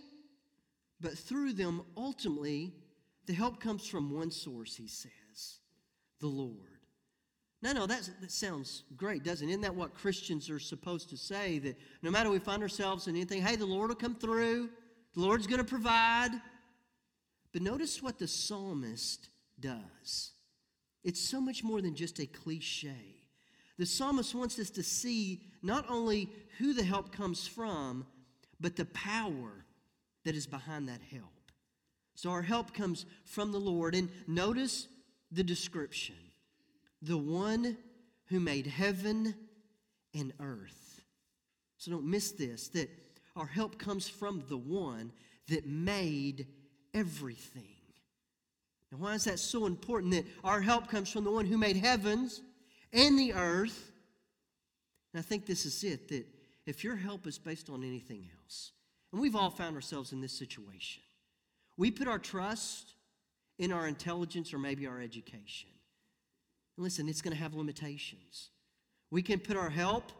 but 1.00 1.16
through 1.16 1.54
them, 1.54 1.82
ultimately, 1.96 2.74
the 3.26 3.32
help 3.32 3.60
comes 3.60 3.86
from 3.86 4.14
one 4.14 4.30
source, 4.30 4.76
he 4.76 4.86
says 4.86 5.60
the 6.20 6.26
Lord. 6.26 6.69
No, 7.62 7.72
no, 7.72 7.86
that 7.86 8.08
sounds 8.28 8.84
great, 8.96 9.22
doesn't 9.22 9.46
it? 9.46 9.50
Isn't 9.50 9.62
that 9.62 9.74
what 9.74 9.94
Christians 9.94 10.48
are 10.48 10.58
supposed 10.58 11.10
to 11.10 11.16
say? 11.16 11.58
That 11.58 11.76
no 12.02 12.10
matter 12.10 12.30
we 12.30 12.38
find 12.38 12.62
ourselves 12.62 13.06
in 13.06 13.14
anything, 13.14 13.42
hey, 13.42 13.56
the 13.56 13.66
Lord 13.66 13.90
will 13.90 13.96
come 13.96 14.14
through, 14.14 14.70
the 15.14 15.20
Lord's 15.20 15.46
going 15.46 15.58
to 15.58 15.64
provide. 15.64 16.30
But 17.52 17.62
notice 17.62 18.02
what 18.02 18.18
the 18.18 18.28
psalmist 18.28 19.28
does. 19.58 20.32
It's 21.04 21.20
so 21.20 21.40
much 21.40 21.62
more 21.62 21.82
than 21.82 21.94
just 21.94 22.18
a 22.18 22.26
cliche. 22.26 23.16
The 23.76 23.86
psalmist 23.86 24.34
wants 24.34 24.58
us 24.58 24.70
to 24.70 24.82
see 24.82 25.42
not 25.62 25.84
only 25.88 26.30
who 26.58 26.72
the 26.72 26.84
help 26.84 27.12
comes 27.12 27.46
from, 27.46 28.06
but 28.58 28.76
the 28.76 28.86
power 28.86 29.64
that 30.24 30.34
is 30.34 30.46
behind 30.46 30.88
that 30.88 31.00
help. 31.10 31.52
So 32.14 32.30
our 32.30 32.42
help 32.42 32.72
comes 32.72 33.06
from 33.24 33.52
the 33.52 33.58
Lord. 33.58 33.94
And 33.94 34.10
notice 34.26 34.86
the 35.30 35.42
description 35.42 36.16
the 37.02 37.18
one 37.18 37.76
who 38.26 38.40
made 38.40 38.66
heaven 38.66 39.34
and 40.14 40.32
earth. 40.40 41.02
So 41.78 41.90
don't 41.90 42.04
miss 42.04 42.32
this 42.32 42.68
that 42.68 42.90
our 43.36 43.46
help 43.46 43.78
comes 43.78 44.08
from 44.08 44.42
the 44.48 44.56
one 44.56 45.12
that 45.48 45.66
made 45.66 46.46
everything. 46.92 47.64
Now, 48.92 48.98
why 48.98 49.14
is 49.14 49.24
that 49.24 49.38
so 49.38 49.66
important 49.66 50.12
that 50.12 50.26
our 50.42 50.60
help 50.60 50.88
comes 50.88 51.10
from 51.10 51.24
the 51.24 51.30
one 51.30 51.46
who 51.46 51.56
made 51.56 51.76
heavens 51.76 52.40
and 52.92 53.18
the 53.18 53.34
earth? 53.34 53.92
And 55.12 55.20
I 55.20 55.22
think 55.22 55.46
this 55.46 55.64
is 55.64 55.84
it 55.84 56.08
that 56.08 56.26
if 56.66 56.84
your 56.84 56.96
help 56.96 57.26
is 57.26 57.38
based 57.38 57.70
on 57.70 57.82
anything 57.84 58.28
else, 58.42 58.72
and 59.12 59.20
we've 59.20 59.36
all 59.36 59.50
found 59.50 59.74
ourselves 59.74 60.12
in 60.12 60.20
this 60.20 60.32
situation, 60.36 61.02
we 61.76 61.90
put 61.90 62.08
our 62.08 62.18
trust 62.18 62.94
in 63.58 63.72
our 63.72 63.86
intelligence 63.86 64.52
or 64.52 64.58
maybe 64.58 64.86
our 64.86 65.00
education. 65.00 65.70
Listen, 66.80 67.10
it's 67.10 67.20
going 67.20 67.36
to 67.36 67.42
have 67.42 67.52
limitations. 67.52 68.48
We 69.10 69.20
can 69.20 69.38
put 69.38 69.54
our 69.54 69.68
help 69.68 70.12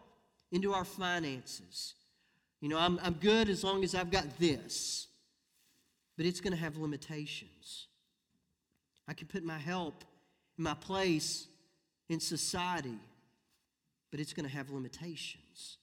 into 0.52 0.74
our 0.74 0.84
finances. 0.84 1.94
You 2.60 2.68
know, 2.68 2.78
I'm, 2.78 3.00
I'm 3.02 3.14
good 3.14 3.48
as 3.48 3.64
long 3.64 3.82
as 3.82 3.94
I've 3.94 4.10
got 4.10 4.38
this, 4.38 5.06
but 6.18 6.26
it's 6.26 6.42
going 6.42 6.52
to 6.52 6.58
have 6.58 6.76
limitations. 6.76 7.86
I 9.08 9.14
can 9.14 9.26
put 9.26 9.42
my 9.42 9.56
help 9.56 10.04
in 10.58 10.64
my 10.64 10.74
place 10.74 11.46
in 12.10 12.20
society, 12.20 12.98
but 14.10 14.20
it's 14.20 14.34
going 14.34 14.46
to 14.46 14.54
have 14.54 14.68
limitations. 14.68 15.78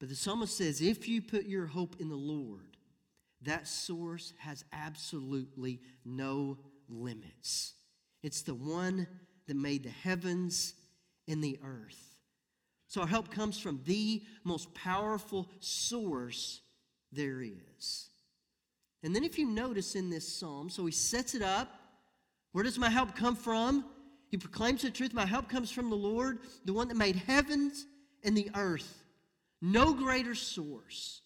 But 0.00 0.08
the 0.08 0.16
psalmist 0.16 0.56
says 0.56 0.80
if 0.80 1.06
you 1.06 1.20
put 1.20 1.44
your 1.44 1.66
hope 1.66 1.96
in 2.00 2.08
the 2.08 2.16
Lord, 2.16 2.78
that 3.42 3.68
source 3.68 4.32
has 4.38 4.64
absolutely 4.72 5.82
no 6.06 6.56
limits. 6.88 7.74
It's 8.22 8.40
the 8.40 8.54
one 8.54 9.06
that 9.48 9.56
made 9.56 9.82
the 9.82 9.90
heavens 9.90 10.74
and 11.26 11.42
the 11.42 11.58
earth. 11.64 12.16
So 12.86 13.00
our 13.00 13.06
help 13.06 13.30
comes 13.30 13.58
from 13.58 13.80
the 13.84 14.22
most 14.44 14.72
powerful 14.74 15.48
source 15.60 16.60
there 17.12 17.42
is. 17.42 18.08
And 19.02 19.14
then 19.14 19.24
if 19.24 19.38
you 19.38 19.46
notice 19.46 19.94
in 19.94 20.10
this 20.10 20.26
psalm, 20.26 20.70
so 20.70 20.86
he 20.86 20.92
sets 20.92 21.34
it 21.34 21.42
up. 21.42 21.74
Where 22.52 22.64
does 22.64 22.78
my 22.78 22.88
help 22.88 23.14
come 23.14 23.36
from? 23.36 23.84
He 24.30 24.36
proclaims 24.36 24.82
the 24.82 24.90
truth. 24.90 25.12
My 25.12 25.26
help 25.26 25.48
comes 25.48 25.70
from 25.70 25.90
the 25.90 25.96
Lord, 25.96 26.38
the 26.64 26.72
one 26.72 26.88
that 26.88 26.96
made 26.96 27.16
heavens 27.16 27.86
and 28.24 28.36
the 28.36 28.50
earth. 28.54 29.04
No 29.60 29.92
greater 29.92 30.34
source. 30.34 31.22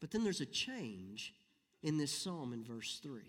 But 0.00 0.10
then 0.10 0.24
there's 0.24 0.40
a 0.40 0.46
change 0.46 1.34
in 1.82 1.98
this 1.98 2.12
psalm 2.12 2.52
in 2.52 2.64
verse 2.64 3.00
3. 3.02 3.20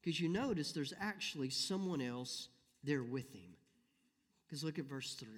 Because 0.00 0.20
you 0.20 0.28
notice 0.28 0.72
there's 0.72 0.94
actually 1.00 1.50
someone 1.50 2.00
else 2.00 2.48
there 2.88 3.02
with 3.02 3.32
him. 3.32 3.54
Because 4.46 4.64
look 4.64 4.78
at 4.78 4.86
verse 4.86 5.14
3. 5.14 5.28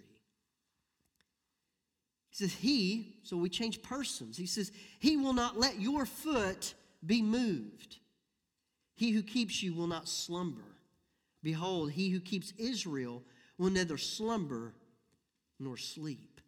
He 2.31 2.37
says, 2.37 2.53
He, 2.53 3.17
so 3.25 3.37
we 3.37 3.49
change 3.49 3.83
persons. 3.83 4.37
He 4.37 4.47
says, 4.47 4.71
He 5.01 5.17
will 5.17 5.33
not 5.33 5.59
let 5.59 5.81
your 5.81 6.07
foot 6.07 6.75
be 7.05 7.21
moved. 7.21 7.99
He 8.95 9.11
who 9.11 9.23
keeps 9.23 9.63
you 9.63 9.75
will 9.75 9.89
not 9.89 10.09
slumber. 10.09 10.63
Behold, 11.43 11.91
he 11.93 12.11
who 12.11 12.21
keeps 12.21 12.53
Israel 12.59 13.23
will 13.59 13.71
neither 13.71 13.99
slumber 13.99 14.75
nor 15.59 15.77
sleep. 15.77 16.41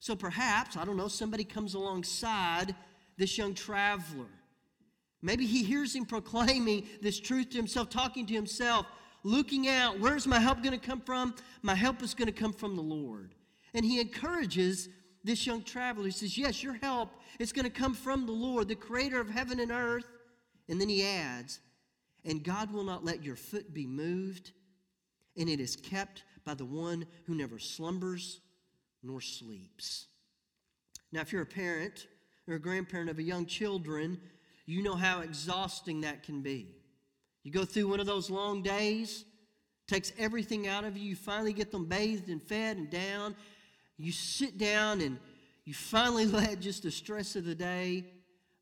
So 0.00 0.14
perhaps, 0.14 0.76
I 0.76 0.84
don't 0.84 0.98
know, 0.98 1.08
somebody 1.08 1.44
comes 1.44 1.74
alongside 1.74 2.74
this 3.16 3.38
young 3.38 3.54
traveler. 3.54 4.28
Maybe 5.22 5.46
he 5.46 5.64
hears 5.64 5.94
him 5.94 6.04
proclaiming 6.04 6.86
this 7.00 7.18
truth 7.18 7.50
to 7.50 7.56
himself, 7.56 7.88
talking 7.88 8.26
to 8.26 8.34
himself, 8.34 8.86
looking 9.24 9.66
out. 9.68 9.98
Where's 9.98 10.26
my 10.26 10.38
help 10.38 10.62
going 10.62 10.78
to 10.78 10.86
come 10.86 11.00
from? 11.00 11.34
My 11.62 11.74
help 11.74 12.02
is 12.02 12.14
going 12.14 12.26
to 12.26 12.32
come 12.32 12.52
from 12.52 12.76
the 12.76 12.82
Lord. 12.82 13.34
And 13.72 13.84
he 13.84 14.00
encourages 14.00 14.88
this 15.24 15.46
young 15.46 15.62
traveler. 15.62 16.04
He 16.04 16.12
says, 16.12 16.38
Yes, 16.38 16.62
your 16.62 16.74
help 16.74 17.10
is 17.40 17.52
going 17.52 17.64
to 17.64 17.70
come 17.70 17.94
from 17.94 18.26
the 18.26 18.32
Lord, 18.32 18.68
the 18.68 18.76
creator 18.76 19.20
of 19.20 19.28
heaven 19.28 19.58
and 19.58 19.72
earth. 19.72 20.06
And 20.68 20.80
then 20.80 20.88
he 20.88 21.02
adds, 21.02 21.58
And 22.24 22.44
God 22.44 22.72
will 22.72 22.84
not 22.84 23.04
let 23.04 23.24
your 23.24 23.36
foot 23.36 23.74
be 23.74 23.86
moved, 23.86 24.52
and 25.36 25.48
it 25.48 25.58
is 25.58 25.74
kept 25.74 26.22
by 26.44 26.54
the 26.54 26.64
one 26.64 27.06
who 27.26 27.34
never 27.34 27.58
slumbers 27.58 28.40
nor 29.02 29.20
sleeps. 29.20 30.06
Now, 31.10 31.22
if 31.22 31.32
you're 31.32 31.42
a 31.42 31.46
parent 31.46 32.06
or 32.46 32.54
a 32.54 32.60
grandparent 32.60 33.10
of 33.10 33.18
a 33.18 33.22
young 33.22 33.46
children, 33.46 34.20
you 34.66 34.82
know 34.82 34.94
how 34.94 35.20
exhausting 35.20 36.02
that 36.02 36.22
can 36.22 36.42
be. 36.42 36.74
You 37.44 37.52
go 37.52 37.64
through 37.64 37.88
one 37.88 38.00
of 38.00 38.06
those 38.06 38.30
long 38.30 38.62
days, 38.62 39.24
takes 39.86 40.12
everything 40.18 40.66
out 40.66 40.84
of 40.84 40.96
you, 40.96 41.10
you 41.10 41.16
finally 41.16 41.52
get 41.52 41.70
them 41.70 41.84
bathed 41.84 42.28
and 42.28 42.42
fed 42.42 42.78
and 42.78 42.90
down. 42.90 43.36
You 43.96 44.10
sit 44.10 44.58
down 44.58 45.00
and 45.00 45.18
you 45.64 45.74
finally 45.74 46.26
let 46.26 46.60
just 46.60 46.82
the 46.82 46.90
stress 46.90 47.36
of 47.36 47.44
the 47.44 47.54
day 47.54 48.06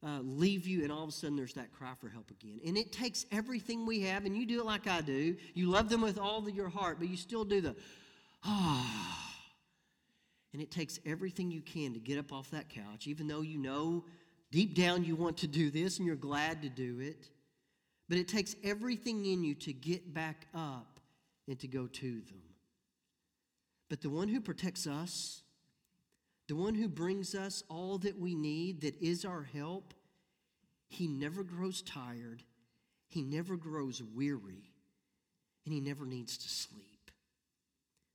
uh, 0.05 0.19
leave 0.21 0.67
you, 0.67 0.83
and 0.83 0.91
all 0.91 1.05
of 1.05 1.09
a 1.09 1.13
sudden 1.13 1.37
there's 1.37 1.55
that 1.55 1.73
cry 1.73 1.93
for 2.01 2.09
help 2.09 2.31
again. 2.31 2.61
And 2.67 2.77
it 2.77 2.93
takes 2.93 3.25
everything 3.31 3.87
we 3.87 4.01
have, 4.03 4.25
and 4.25 4.37
you 4.37 4.47
do 4.47 4.61
it 4.61 4.67
like 4.67 4.89
I 4.89 5.01
do. 5.01 5.37
You 5.55 5.71
love 5.71 5.89
them 5.89 6.01
with 6.01 6.19
all 6.19 6.39
of 6.39 6.55
your 6.55 6.69
heart, 6.69 6.99
but 6.99 7.09
you 7.09 7.17
still 7.17 7.45
do 7.45 7.61
the 7.61 7.77
ah. 8.45 9.29
And 10.53 10.61
it 10.61 10.71
takes 10.71 10.99
everything 11.07 11.51
you 11.51 11.63
can 11.63 11.95
to 11.95 12.01
get 12.01 12.19
up 12.19 12.33
off 12.33 12.51
that 12.51 12.69
couch, 12.69 13.07
even 13.07 13.27
though 13.27 13.41
you 13.41 13.59
know 13.59 14.05
deep 14.51 14.75
down 14.75 15.05
you 15.05 15.17
want 15.17 15.39
to 15.39 15.47
do 15.47 15.71
this 15.71 15.99
and 15.99 16.07
you're 16.07 16.17
glad 16.17 16.63
to 16.63 16.69
do 16.69 16.99
it. 17.01 17.31
But 18.13 18.19
it 18.19 18.29
takes 18.29 18.55
everything 18.63 19.25
in 19.25 19.43
you 19.43 19.55
to 19.55 19.73
get 19.73 20.13
back 20.13 20.47
up 20.55 21.01
and 21.49 21.59
to 21.61 21.67
go 21.67 21.87
to 21.87 22.11
them. 22.11 22.43
But 23.89 24.03
the 24.03 24.11
one 24.11 24.29
who 24.29 24.43
protects 24.43 24.87
us, 24.87 25.41
the 26.47 26.55
one 26.55 26.75
who 26.75 26.89
brings 26.89 27.35
us 27.35 27.63
all 27.71 27.97
that 27.99 28.21
we 28.21 28.35
need, 28.35 28.83
that 28.83 29.01
is 29.01 29.25
our 29.25 29.49
help, 29.55 29.95
he 30.91 31.07
never 31.07 31.43
grows 31.43 31.81
tired, 31.81 32.43
he 33.09 33.23
never 33.23 33.57
grows 33.57 34.03
weary, 34.15 34.75
and 35.65 35.73
he 35.73 35.81
never 35.81 36.05
needs 36.05 36.37
to 36.37 36.51
sleep 36.51 36.93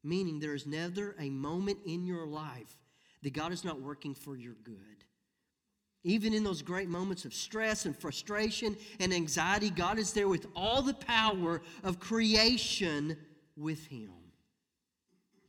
meaning 0.08 0.40
there 0.40 0.54
is 0.54 0.66
never 0.66 1.16
a 1.20 1.30
moment 1.30 1.80
in 1.86 2.06
your 2.06 2.26
life 2.26 2.78
that 3.24 3.34
God 3.34 3.52
is 3.52 3.64
not 3.64 3.82
working 3.82 4.14
for 4.14 4.36
your 4.36 4.56
good. 4.64 5.04
Even 6.04 6.34
in 6.34 6.44
those 6.44 6.62
great 6.62 6.90
moments 6.90 7.26
of 7.26 7.34
stress 7.34 7.86
and 7.86 7.96
frustration 7.96 8.78
and 9.00 9.14
anxiety, 9.14 9.70
God 9.70 10.00
is 10.00 10.14
there 10.14 10.28
with 10.28 10.48
all 10.56 10.82
the 10.82 10.94
power 10.94 11.62
of 11.84 12.00
creation 12.00 13.18
with 13.56 13.86
Him. 13.88 14.12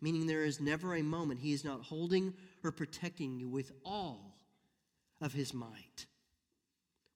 Meaning 0.01 0.27
there 0.27 0.45
is 0.45 0.61
never 0.61 0.97
a 0.97 1.03
moment 1.03 1.41
He 1.41 1.53
is 1.53 1.65
not 1.65 1.83
holding 1.83 2.35
or 2.65 2.73
protecting 2.73 3.39
you 3.39 3.49
with 3.49 3.73
all 3.85 4.37
of 5.21 5.33
His 5.33 5.53
might. 5.53 6.07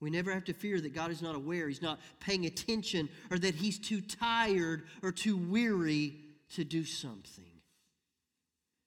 We 0.01 0.11
never 0.11 0.33
have 0.33 0.45
to 0.47 0.53
fear 0.53 0.81
that 0.81 0.95
God 0.95 1.11
is 1.13 1.23
not 1.23 1.37
aware, 1.37 1.69
He's 1.69 1.83
not 1.83 2.01
paying 2.21 2.47
attention, 2.47 3.09
or 3.31 3.39
that 3.39 3.55
He's 3.55 3.79
too 3.79 4.01
tired 4.01 4.85
or 5.03 5.13
too 5.13 5.37
weary 5.37 6.17
to 6.55 6.65
do 6.65 6.85
something. 6.85 7.45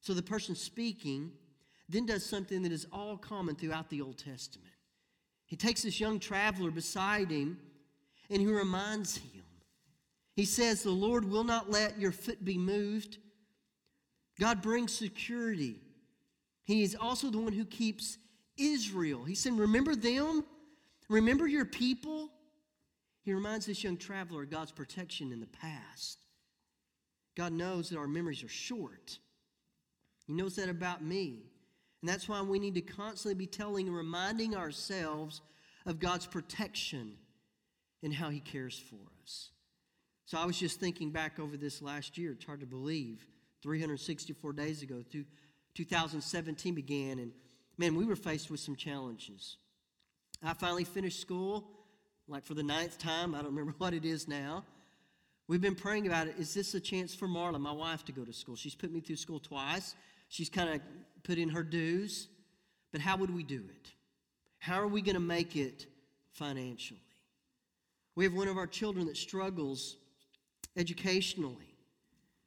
So 0.02 0.14
the 0.14 0.22
person 0.22 0.56
speaking 0.56 1.32
then 1.90 2.06
does 2.06 2.26
something 2.26 2.64
that 2.64 2.72
is 2.72 2.88
all 2.92 3.18
common 3.18 3.56
throughout 3.56 3.90
the 3.90 4.02
Old 4.02 4.18
Testament. 4.18 4.74
He 5.46 5.56
takes 5.56 5.84
this 5.84 6.00
young 6.00 6.20
traveler 6.20 6.72
beside 6.72 7.30
him 7.30 7.60
and 8.30 8.42
he 8.42 8.48
reminds 8.48 9.18
him. 9.18 9.44
He 10.36 10.46
says, 10.46 10.84
The 10.84 10.90
Lord 10.90 11.30
will 11.30 11.44
not 11.44 11.70
let 11.70 12.00
your 12.00 12.12
foot 12.12 12.44
be 12.44 12.58
moved. 12.58 13.20
God 14.40 14.62
brings 14.62 14.94
security. 14.94 15.78
He 16.64 16.84
is 16.84 16.98
also 17.00 17.30
the 17.30 17.38
one 17.38 17.54
who 17.54 17.66
keeps 17.66 18.18
Israel. 18.58 19.24
He 19.24 19.36
said, 19.36 19.54
Remember 19.54 19.96
them? 19.96 20.44
Remember 21.08 21.48
your 21.48 21.66
people? 21.66 22.32
He 23.24 23.34
reminds 23.34 23.66
this 23.66 23.84
young 23.84 23.98
traveler 23.98 24.44
of 24.44 24.50
God's 24.50 24.72
protection 24.72 25.32
in 25.32 25.40
the 25.40 25.48
past. 25.48 26.20
God 27.36 27.54
knows 27.54 27.90
that 27.90 27.98
our 27.98 28.08
memories 28.08 28.44
are 28.44 28.50
short. 28.50 29.20
He 30.26 30.34
knows 30.34 30.56
that 30.56 30.70
about 30.70 31.04
me. 31.04 31.44
And 32.02 32.10
that's 32.10 32.30
why 32.30 32.42
we 32.42 32.60
need 32.60 32.76
to 32.76 32.82
constantly 32.82 33.36
be 33.36 33.48
telling 33.48 33.88
and 33.88 33.96
reminding 33.96 34.56
ourselves 34.56 35.42
of 35.86 36.00
God's 36.00 36.26
protection 36.26 37.14
and 38.04 38.14
how 38.14 38.30
He 38.30 38.40
cares 38.40 38.78
for 38.78 39.00
us. 39.24 39.50
So 40.26 40.38
I 40.38 40.46
was 40.46 40.58
just 40.58 40.80
thinking 40.80 41.12
back 41.12 41.40
over 41.40 41.56
this 41.58 41.82
last 41.82 42.18
year. 42.18 42.32
It's 42.32 42.46
hard 42.46 42.62
to 42.62 42.66
believe. 42.66 43.26
364 43.62 44.54
days 44.54 44.84
ago, 44.84 45.04
2017 45.74 46.76
began, 46.76 47.20
and 47.20 47.32
man, 47.78 47.96
we 47.96 48.06
were 48.06 48.16
faced 48.16 48.52
with 48.52 48.60
some 48.60 48.76
challenges. 48.76 49.58
I 50.44 50.54
finally 50.54 50.84
finished 50.84 51.20
school, 51.20 51.64
like 52.28 52.46
for 52.46 52.54
the 52.54 52.64
ninth 52.64 52.98
time. 52.98 53.34
I 53.34 53.40
don't 53.40 53.56
remember 53.56 53.74
what 53.78 53.94
it 53.94 54.06
is 54.06 54.28
now. 54.28 54.64
We've 55.48 55.62
been 55.62 55.76
praying 55.76 56.08
about 56.08 56.28
it. 56.28 56.36
Is 56.40 56.54
this 56.54 56.74
a 56.74 56.80
chance 56.80 57.14
for 57.14 57.28
Marla, 57.28 57.60
my 57.60 57.72
wife, 57.72 58.04
to 58.06 58.12
go 58.12 58.26
to 58.26 58.34
school? 58.34 58.56
She's 58.56 58.74
put 58.74 58.92
me 58.92 59.00
through 59.00 59.18
school 59.18 59.40
twice. 59.40 59.96
She's 60.28 60.50
kind 60.50 60.70
of 60.70 60.82
put 61.24 61.38
in 61.38 61.50
her 61.50 61.64
dues. 61.64 62.28
But 62.92 63.02
how 63.02 63.18
would 63.18 63.34
we 63.34 63.44
do 63.44 63.58
it? 63.58 63.92
How 64.60 64.80
are 64.80 64.88
we 64.88 65.02
going 65.02 65.16
to 65.16 65.20
make 65.20 65.56
it 65.56 65.86
financially? 66.32 67.02
We 68.16 68.24
have 68.24 68.34
one 68.34 68.48
of 68.48 68.58
our 68.58 68.68
children 68.68 69.06
that 69.08 69.18
struggles 69.18 69.98
educationally, 70.78 71.76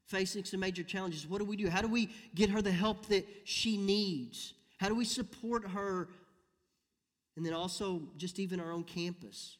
facing 0.07 0.45
some 0.45 0.61
major 0.61 0.83
challenges. 0.83 1.27
What 1.27 1.39
do 1.39 1.45
we 1.45 1.57
do? 1.57 1.69
How 1.69 1.83
do 1.83 1.89
we 1.89 2.09
get 2.35 2.49
her 2.49 2.63
the 2.63 2.73
help 2.73 3.07
that 3.07 3.27
she 3.45 3.77
needs? 3.77 4.55
How 4.79 4.89
do 4.89 4.95
we 4.95 5.05
support 5.05 5.69
her 5.69 6.09
And 7.39 7.47
then 7.47 7.53
also, 7.53 8.03
just 8.17 8.41
even 8.41 8.59
our 8.59 8.73
own 8.73 8.83
campus. 8.83 9.59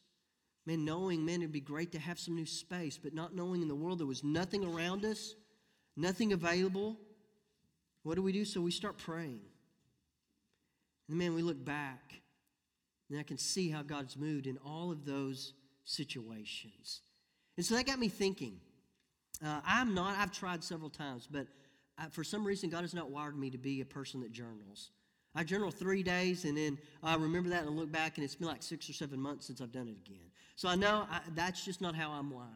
Man, 0.65 0.83
knowing, 0.83 1.25
man, 1.25 1.35
it'd 1.35 1.53
be 1.53 1.61
great 1.61 1.93
to 1.93 1.99
have 1.99 2.19
some 2.19 2.35
new 2.35 2.45
space, 2.45 2.99
but 3.01 3.13
not 3.13 3.33
knowing 3.33 3.61
in 3.61 3.69
the 3.69 3.75
world 3.75 3.99
there 3.99 4.05
was 4.05 4.21
nothing 4.21 4.65
around 4.65 5.05
us, 5.05 5.35
nothing 5.95 6.33
available. 6.33 6.97
What 8.03 8.15
do 8.15 8.21
we 8.21 8.31
do? 8.31 8.45
So 8.45 8.61
we 8.61 8.71
start 8.71 8.97
praying. 8.97 9.41
And 11.07 11.17
man, 11.17 11.33
we 11.33 11.41
look 11.41 11.63
back, 11.63 12.13
and 13.09 13.19
I 13.19 13.23
can 13.23 13.37
see 13.37 13.69
how 13.69 13.81
God's 13.81 14.15
moved 14.15 14.47
in 14.47 14.57
all 14.65 14.91
of 14.91 15.05
those 15.05 15.53
situations. 15.83 17.01
And 17.57 17.65
so 17.65 17.75
that 17.75 17.85
got 17.85 17.99
me 17.99 18.07
thinking. 18.07 18.59
Uh, 19.43 19.61
I'm 19.65 19.93
not, 19.93 20.17
I've 20.17 20.31
tried 20.31 20.63
several 20.63 20.89
times, 20.89 21.27
but 21.29 21.47
I, 21.97 22.07
for 22.09 22.23
some 22.23 22.45
reason, 22.45 22.69
God 22.69 22.81
has 22.81 22.93
not 22.93 23.09
wired 23.09 23.37
me 23.37 23.49
to 23.49 23.57
be 23.57 23.81
a 23.81 23.85
person 23.85 24.21
that 24.21 24.31
journals. 24.31 24.91
I 25.35 25.43
journal 25.43 25.71
three 25.71 26.03
days, 26.03 26.45
and 26.45 26.57
then 26.57 26.77
I 27.03 27.15
remember 27.15 27.49
that 27.49 27.61
and 27.63 27.69
I 27.69 27.73
look 27.73 27.91
back, 27.91 28.17
and 28.17 28.23
it's 28.23 28.35
been 28.35 28.47
like 28.47 28.63
six 28.63 28.89
or 28.89 28.93
seven 28.93 29.19
months 29.19 29.47
since 29.47 29.61
I've 29.61 29.71
done 29.71 29.87
it 29.87 29.97
again. 29.97 30.29
So 30.55 30.67
I 30.69 30.75
know 30.75 31.07
I, 31.09 31.21
that's 31.35 31.63
just 31.63 31.81
not 31.81 31.95
how 31.95 32.11
I'm 32.11 32.29
wired. 32.29 32.49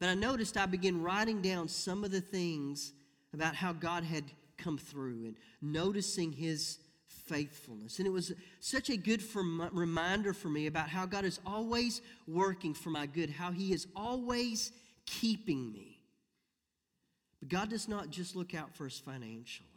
But 0.00 0.08
I 0.08 0.14
noticed 0.14 0.56
I 0.56 0.66
began 0.66 1.02
writing 1.02 1.42
down 1.42 1.68
some 1.68 2.04
of 2.04 2.10
the 2.10 2.20
things 2.20 2.92
about 3.32 3.54
how 3.54 3.72
God 3.72 4.04
had 4.04 4.24
come 4.56 4.78
through 4.78 5.24
and 5.24 5.36
noticing 5.60 6.32
His 6.32 6.78
faithfulness. 7.06 7.98
And 7.98 8.06
it 8.06 8.10
was 8.10 8.32
such 8.60 8.90
a 8.90 8.96
good 8.96 9.22
for, 9.22 9.42
reminder 9.72 10.32
for 10.32 10.48
me 10.48 10.66
about 10.66 10.88
how 10.88 11.06
God 11.06 11.24
is 11.24 11.40
always 11.46 12.00
working 12.26 12.74
for 12.74 12.90
my 12.90 13.06
good, 13.06 13.30
how 13.30 13.52
He 13.52 13.72
is 13.72 13.86
always 13.94 14.72
keeping 15.06 15.72
me. 15.72 16.00
But 17.40 17.50
God 17.50 17.70
does 17.70 17.88
not 17.88 18.10
just 18.10 18.34
look 18.34 18.54
out 18.54 18.74
for 18.74 18.86
us 18.86 18.98
financially, 18.98 19.68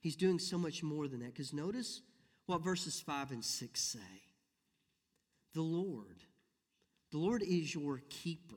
He's 0.00 0.16
doing 0.16 0.38
so 0.38 0.58
much 0.58 0.82
more 0.82 1.08
than 1.08 1.20
that. 1.20 1.32
Because 1.32 1.52
notice 1.52 2.00
what 2.46 2.62
verses 2.62 3.00
5 3.00 3.32
and 3.32 3.44
6 3.44 3.80
say 3.80 3.98
The 5.54 5.62
Lord, 5.62 6.24
the 7.12 7.18
Lord 7.18 7.42
is 7.42 7.74
your 7.74 8.02
keeper, 8.08 8.56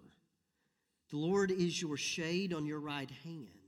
the 1.12 1.18
Lord 1.18 1.52
is 1.52 1.82
your 1.82 1.98
shade 1.98 2.54
on 2.54 2.66
your 2.66 2.80
right 2.80 3.12
hand. 3.24 3.63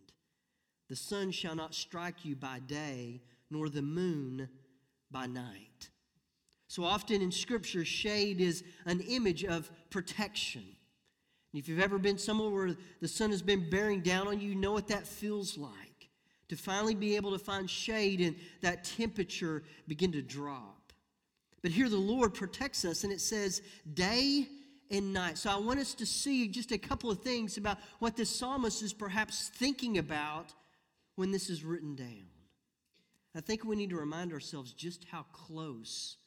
The 0.90 0.96
sun 0.96 1.32
shall 1.32 1.56
not 1.56 1.74
strike 1.74 2.26
you 2.26 2.36
by 2.36 2.60
day, 2.60 3.22
nor 3.50 3.70
the 3.70 3.82
moon 3.82 4.50
by 5.12 5.26
night. 5.26 5.90
So 6.68 6.84
often 6.84 7.22
in 7.22 7.32
Scripture, 7.32 7.86
shade 7.86 8.42
is 8.42 8.64
an 8.86 9.00
image 9.02 9.44
of 9.46 9.70
protection. 9.90 10.64
If 11.54 11.70
you've 11.70 11.80
ever 11.80 11.98
been 11.98 12.18
somewhere 12.18 12.50
where 12.50 12.76
the 13.02 13.08
sun 13.08 13.32
has 13.32 13.42
been 13.42 13.70
bearing 13.70 14.02
down 14.02 14.28
on 14.28 14.42
you, 14.42 14.50
you 14.50 14.56
know 14.56 14.74
what 14.74 14.90
that 14.90 15.08
feels 15.08 15.58
like. 15.58 16.10
To 16.50 16.56
finally 16.56 16.96
be 16.96 17.16
able 17.16 17.32
to 17.32 17.40
find 17.40 17.70
shade 17.70 18.22
and 18.22 18.36
that 18.62 18.84
temperature 18.84 19.64
begin 19.88 20.12
to 20.12 20.22
drop. 20.22 20.92
But 21.62 21.72
here 21.72 21.90
the 21.90 21.98
Lord 21.98 22.34
protects 22.36 22.86
us, 22.86 23.04
and 23.04 23.12
it 23.12 23.22
says 23.22 23.64
day 23.94 24.48
and 24.92 25.14
night. 25.14 25.38
So 25.38 25.50
I 25.50 25.56
want 25.56 25.80
us 25.80 25.96
to 25.96 26.06
see 26.06 26.48
just 26.48 26.72
a 26.72 26.78
couple 26.78 27.10
of 27.10 27.22
things 27.22 27.58
about 27.58 27.80
what 28.00 28.16
this 28.16 28.30
psalmist 28.30 28.84
is 28.84 28.94
perhaps 28.94 29.50
thinking 29.56 29.98
about 29.98 30.54
when 31.16 31.32
this 31.32 31.50
is 31.50 31.64
written 31.64 31.96
down. 31.96 32.28
I 33.36 33.42
think 33.42 33.66
we 33.66 33.76
need 33.76 33.90
to 33.90 33.98
remind 33.98 34.32
ourselves 34.32 34.72
just 34.72 35.06
how 35.12 35.26
close 35.34 36.18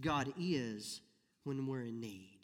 God 0.00 0.32
is 0.38 1.00
when 1.44 1.66
we're 1.66 1.82
in 1.82 2.00
need. 2.00 2.38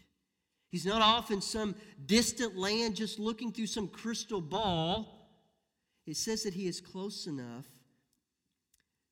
He's 0.70 0.84
not 0.84 1.00
off 1.00 1.30
in 1.30 1.40
some 1.40 1.74
distant 2.04 2.56
land 2.56 2.96
just 2.96 3.18
looking 3.18 3.52
through 3.52 3.66
some 3.66 3.88
crystal 3.88 4.40
ball. 4.40 5.30
It 6.06 6.16
says 6.16 6.42
that 6.42 6.54
He 6.54 6.66
is 6.66 6.80
close 6.80 7.26
enough 7.26 7.66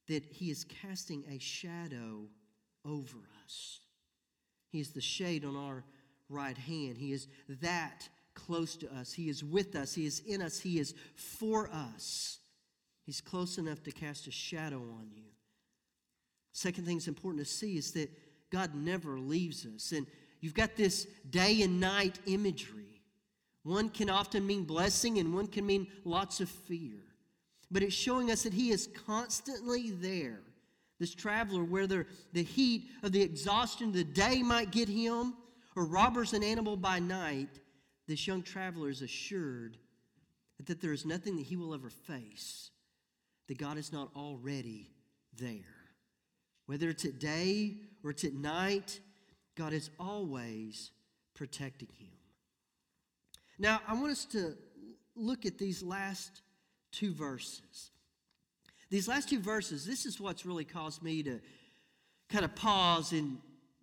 that 0.08 0.24
He 0.24 0.50
is 0.50 0.64
casting 0.64 1.24
a 1.30 1.38
shadow 1.38 2.26
over 2.84 3.18
us. 3.44 3.80
He 4.70 4.80
is 4.80 4.90
the 4.90 5.00
shade 5.00 5.44
on 5.44 5.56
our 5.56 5.84
right 6.28 6.58
hand. 6.58 6.98
He 6.98 7.12
is 7.12 7.28
that 7.60 8.08
close 8.34 8.76
to 8.76 8.94
us. 8.94 9.12
He 9.12 9.28
is 9.28 9.42
with 9.42 9.74
us. 9.74 9.94
He 9.94 10.04
is 10.04 10.20
in 10.26 10.42
us. 10.42 10.60
He 10.60 10.78
is 10.78 10.94
for 11.14 11.70
us. 11.72 12.38
He's 13.06 13.22
close 13.22 13.56
enough 13.56 13.82
to 13.84 13.92
cast 13.92 14.26
a 14.26 14.30
shadow 14.30 14.78
on 14.78 15.08
you. 15.14 15.22
Second 16.52 16.84
thing 16.84 16.96
that's 16.96 17.08
important 17.08 17.46
to 17.46 17.50
see 17.50 17.78
is 17.78 17.92
that 17.92 18.10
God 18.50 18.74
never 18.74 19.18
leaves 19.18 19.64
us. 19.64 19.92
And 19.92 20.06
You've 20.40 20.54
got 20.54 20.76
this 20.76 21.06
day 21.30 21.62
and 21.62 21.80
night 21.80 22.18
imagery. 22.26 23.02
One 23.62 23.88
can 23.88 24.08
often 24.08 24.46
mean 24.46 24.64
blessing 24.64 25.18
and 25.18 25.34
one 25.34 25.46
can 25.46 25.66
mean 25.66 25.88
lots 26.04 26.40
of 26.40 26.48
fear. 26.48 27.02
But 27.70 27.82
it's 27.82 27.94
showing 27.94 28.30
us 28.30 28.44
that 28.44 28.54
He 28.54 28.70
is 28.70 28.88
constantly 29.06 29.90
there. 29.90 30.40
This 30.98 31.14
traveler, 31.14 31.64
whether 31.64 32.06
the 32.32 32.42
heat 32.42 32.90
of 33.02 33.12
the 33.12 33.22
exhaustion 33.22 33.88
of 33.88 33.94
the 33.94 34.04
day 34.04 34.42
might 34.42 34.70
get 34.70 34.88
him, 34.88 35.34
or 35.74 35.84
robbers 35.84 36.32
and 36.32 36.42
animal 36.42 36.74
by 36.76 37.00
night, 37.00 37.60
this 38.06 38.26
young 38.26 38.42
traveler 38.42 38.88
is 38.88 39.02
assured 39.02 39.76
that 40.64 40.80
there 40.80 40.92
is 40.92 41.04
nothing 41.04 41.36
that 41.36 41.44
he 41.44 41.56
will 41.56 41.74
ever 41.74 41.90
face 41.90 42.70
that 43.48 43.58
God 43.58 43.78
is 43.78 43.92
not 43.92 44.10
already 44.16 44.90
there. 45.38 45.62
Whether 46.66 46.88
it's 46.88 47.04
at 47.04 47.18
day 47.18 47.76
or 48.02 48.10
it's 48.10 48.24
at 48.24 48.34
night, 48.34 49.00
God 49.56 49.72
is 49.72 49.90
always 49.98 50.90
protecting 51.34 51.88
him. 51.98 52.08
Now, 53.58 53.80
I 53.86 53.94
want 53.94 54.10
us 54.10 54.24
to 54.26 54.54
look 55.14 55.46
at 55.46 55.58
these 55.58 55.82
last 55.82 56.42
two 56.92 57.12
verses. 57.12 57.90
These 58.90 59.08
last 59.08 59.28
two 59.28 59.40
verses, 59.40 59.86
this 59.86 60.06
is 60.06 60.20
what's 60.20 60.44
really 60.44 60.64
caused 60.64 61.02
me 61.02 61.22
to 61.22 61.40
kind 62.28 62.44
of 62.44 62.54
pause 62.54 63.12
and 63.12 63.38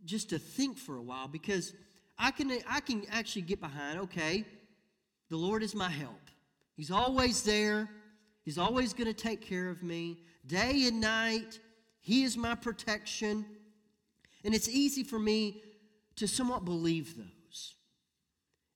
just 0.06 0.30
to 0.30 0.40
think 0.40 0.78
for 0.78 0.98
a 0.98 1.02
while 1.02 1.28
because 1.28 1.74
I 2.18 2.32
can, 2.32 2.52
I 2.70 2.80
can 2.80 3.04
actually 3.12 3.44
get 3.44 3.60
behind, 3.60 4.00
okay, 4.00 4.46
the 5.30 5.38
Lord 5.38 5.64
is 5.64 5.74
my 5.74 5.90
help. 5.90 6.30
He's 6.76 6.92
always 6.92 7.44
there, 7.44 7.90
He's 8.44 8.58
always 8.58 8.94
going 8.94 9.08
to 9.08 9.14
take 9.14 9.42
care 9.42 9.70
of 9.70 9.84
me. 9.84 10.18
Day 10.46 10.88
and 10.88 11.00
night, 11.00 11.60
He 12.02 12.24
is 12.24 12.38
my 12.38 12.56
protection. 12.56 13.46
And 14.44 14.54
it's 14.54 14.68
easy 14.68 15.04
for 15.04 15.18
me 15.18 15.62
to 16.18 16.28
somewhat 16.28 16.66
believe 16.66 17.16
those. 17.18 17.76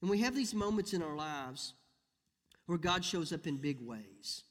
And 0.02 0.10
we 0.10 0.20
have 0.20 0.36
these 0.36 0.54
moments 0.54 0.94
in 0.94 1.02
our 1.02 1.16
lives 1.16 1.74
where 2.66 2.78
God 2.78 3.04
shows 3.04 3.34
up 3.34 3.48
in 3.48 3.58
big 3.58 3.82
ways. 3.82 4.44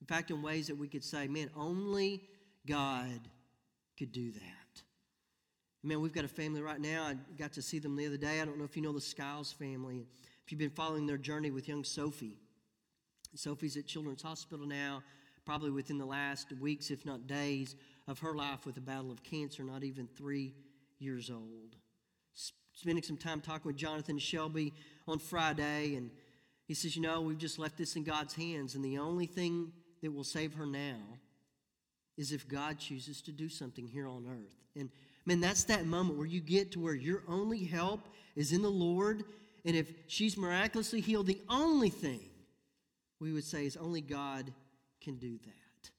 In 0.00 0.06
fact, 0.06 0.30
in 0.30 0.42
ways 0.42 0.66
that 0.66 0.76
we 0.76 0.88
could 0.88 1.02
say, 1.02 1.26
man, 1.26 1.50
only 1.56 2.22
God 2.66 3.28
could 3.98 4.12
do 4.12 4.32
that. 4.32 4.82
Man, 5.82 6.00
we've 6.00 6.12
got 6.12 6.24
a 6.24 6.28
family 6.28 6.62
right 6.62 6.80
now. 6.80 7.04
I 7.04 7.16
got 7.36 7.52
to 7.54 7.62
see 7.62 7.78
them 7.78 7.96
the 7.96 8.06
other 8.06 8.16
day. 8.16 8.40
I 8.40 8.44
don't 8.44 8.58
know 8.58 8.64
if 8.64 8.76
you 8.76 8.82
know 8.82 8.92
the 8.92 9.00
Skiles 9.00 9.52
family. 9.52 10.06
If 10.44 10.52
you've 10.52 10.58
been 10.58 10.70
following 10.70 11.06
their 11.06 11.18
journey 11.18 11.50
with 11.50 11.68
young 11.68 11.84
Sophie. 11.84 12.38
Sophie's 13.38 13.76
at 13.76 13.86
Children's 13.86 14.22
Hospital 14.22 14.66
now, 14.66 15.02
probably 15.44 15.70
within 15.70 15.98
the 15.98 16.06
last 16.06 16.52
weeks, 16.60 16.90
if 16.90 17.04
not 17.04 17.26
days, 17.26 17.76
of 18.06 18.18
her 18.20 18.34
life 18.34 18.66
with 18.66 18.76
a 18.76 18.80
battle 18.80 19.10
of 19.10 19.22
cancer, 19.22 19.62
not 19.62 19.82
even 19.82 20.06
three 20.06 20.52
years 20.98 21.30
old. 21.30 21.76
Spending 22.74 23.02
some 23.02 23.16
time 23.16 23.40
talking 23.40 23.66
with 23.66 23.76
Jonathan 23.76 24.18
Shelby 24.18 24.72
on 25.06 25.18
Friday, 25.18 25.94
and 25.96 26.10
he 26.66 26.74
says, 26.74 26.96
You 26.96 27.02
know, 27.02 27.20
we've 27.20 27.38
just 27.38 27.58
left 27.58 27.76
this 27.76 27.96
in 27.96 28.04
God's 28.04 28.34
hands, 28.34 28.74
and 28.74 28.84
the 28.84 28.98
only 28.98 29.26
thing 29.26 29.72
that 30.02 30.12
will 30.12 30.24
save 30.24 30.54
her 30.54 30.66
now 30.66 30.98
is 32.16 32.32
if 32.32 32.48
God 32.48 32.78
chooses 32.78 33.20
to 33.22 33.32
do 33.32 33.48
something 33.48 33.86
here 33.86 34.08
on 34.08 34.26
earth. 34.26 34.54
And 34.76 34.90
man, 35.26 35.40
that's 35.40 35.64
that 35.64 35.86
moment 35.86 36.18
where 36.18 36.26
you 36.26 36.40
get 36.40 36.72
to 36.72 36.80
where 36.80 36.94
your 36.94 37.22
only 37.28 37.64
help 37.64 38.08
is 38.36 38.52
in 38.52 38.62
the 38.62 38.70
Lord. 38.70 39.24
And 39.64 39.74
if 39.74 39.92
she's 40.06 40.36
miraculously 40.36 41.00
healed, 41.00 41.26
the 41.26 41.40
only 41.48 41.90
thing 41.90 42.20
we 43.24 43.32
would 43.32 43.44
say 43.44 43.64
is 43.64 43.78
only 43.78 44.02
God 44.02 44.52
can 45.00 45.16
do 45.16 45.38
that. 45.38 45.90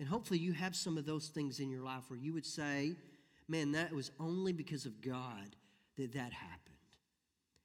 And 0.00 0.08
hopefully 0.08 0.38
you 0.38 0.54
have 0.54 0.74
some 0.74 0.96
of 0.96 1.04
those 1.04 1.28
things 1.28 1.60
in 1.60 1.70
your 1.70 1.82
life 1.82 2.04
where 2.08 2.18
you 2.18 2.32
would 2.32 2.46
say, 2.46 2.96
man, 3.48 3.72
that 3.72 3.92
was 3.92 4.10
only 4.18 4.52
because 4.54 4.86
of 4.86 5.02
God 5.02 5.56
that 5.98 6.14
that 6.14 6.32
happened. 6.32 6.74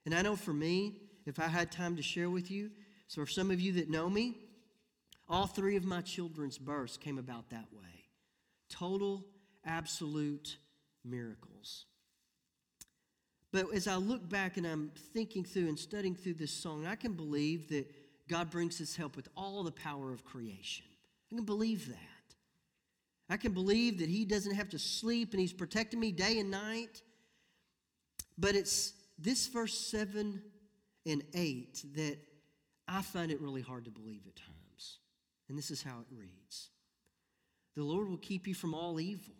And 0.05 0.13
I 0.13 0.21
know 0.21 0.35
for 0.35 0.53
me, 0.53 0.97
if 1.25 1.39
I 1.39 1.47
had 1.47 1.71
time 1.71 1.95
to 1.95 2.01
share 2.01 2.29
with 2.29 2.51
you, 2.51 2.71
so 3.07 3.21
for 3.21 3.27
some 3.27 3.51
of 3.51 3.61
you 3.61 3.71
that 3.73 3.89
know 3.89 4.09
me, 4.09 4.35
all 5.29 5.47
three 5.47 5.77
of 5.77 5.85
my 5.85 6.01
children's 6.01 6.57
births 6.57 6.97
came 6.97 7.17
about 7.17 7.49
that 7.51 7.67
way 7.71 7.85
total, 8.69 9.25
absolute 9.65 10.57
miracles. 11.03 11.85
But 13.51 13.73
as 13.73 13.87
I 13.87 13.95
look 13.95 14.29
back 14.29 14.57
and 14.57 14.67
I'm 14.67 14.91
thinking 15.13 15.43
through 15.43 15.69
and 15.69 15.79
studying 15.79 16.15
through 16.15 16.35
this 16.35 16.51
song, 16.51 16.85
I 16.85 16.95
can 16.95 17.13
believe 17.13 17.69
that 17.69 17.87
God 18.29 18.49
brings 18.51 18.77
his 18.77 18.95
help 18.95 19.15
with 19.15 19.27
all 19.35 19.63
the 19.63 19.71
power 19.71 20.13
of 20.13 20.23
creation. 20.23 20.85
I 21.31 21.35
can 21.35 21.45
believe 21.45 21.89
that. 21.89 21.97
I 23.29 23.37
can 23.37 23.51
believe 23.51 23.99
that 23.99 24.09
he 24.09 24.23
doesn't 24.25 24.55
have 24.55 24.69
to 24.69 24.79
sleep 24.79 25.33
and 25.33 25.41
he's 25.41 25.53
protecting 25.53 25.99
me 25.99 26.11
day 26.11 26.39
and 26.39 26.49
night. 26.49 27.01
But 28.37 28.55
it's 28.55 28.93
this 29.17 29.47
verse 29.47 29.77
7 29.77 30.41
and 31.05 31.23
8 31.33 31.85
that 31.95 32.17
I 32.87 33.01
find 33.01 33.31
it 33.31 33.41
really 33.41 33.61
hard 33.61 33.85
to 33.85 33.91
believe 33.91 34.21
at 34.27 34.35
times. 34.35 34.99
And 35.47 35.57
this 35.57 35.71
is 35.71 35.83
how 35.83 35.99
it 35.99 36.15
reads 36.15 36.69
The 37.75 37.83
Lord 37.83 38.09
will 38.09 38.17
keep 38.17 38.47
you 38.47 38.53
from 38.53 38.73
all 38.73 38.99
evil, 38.99 39.33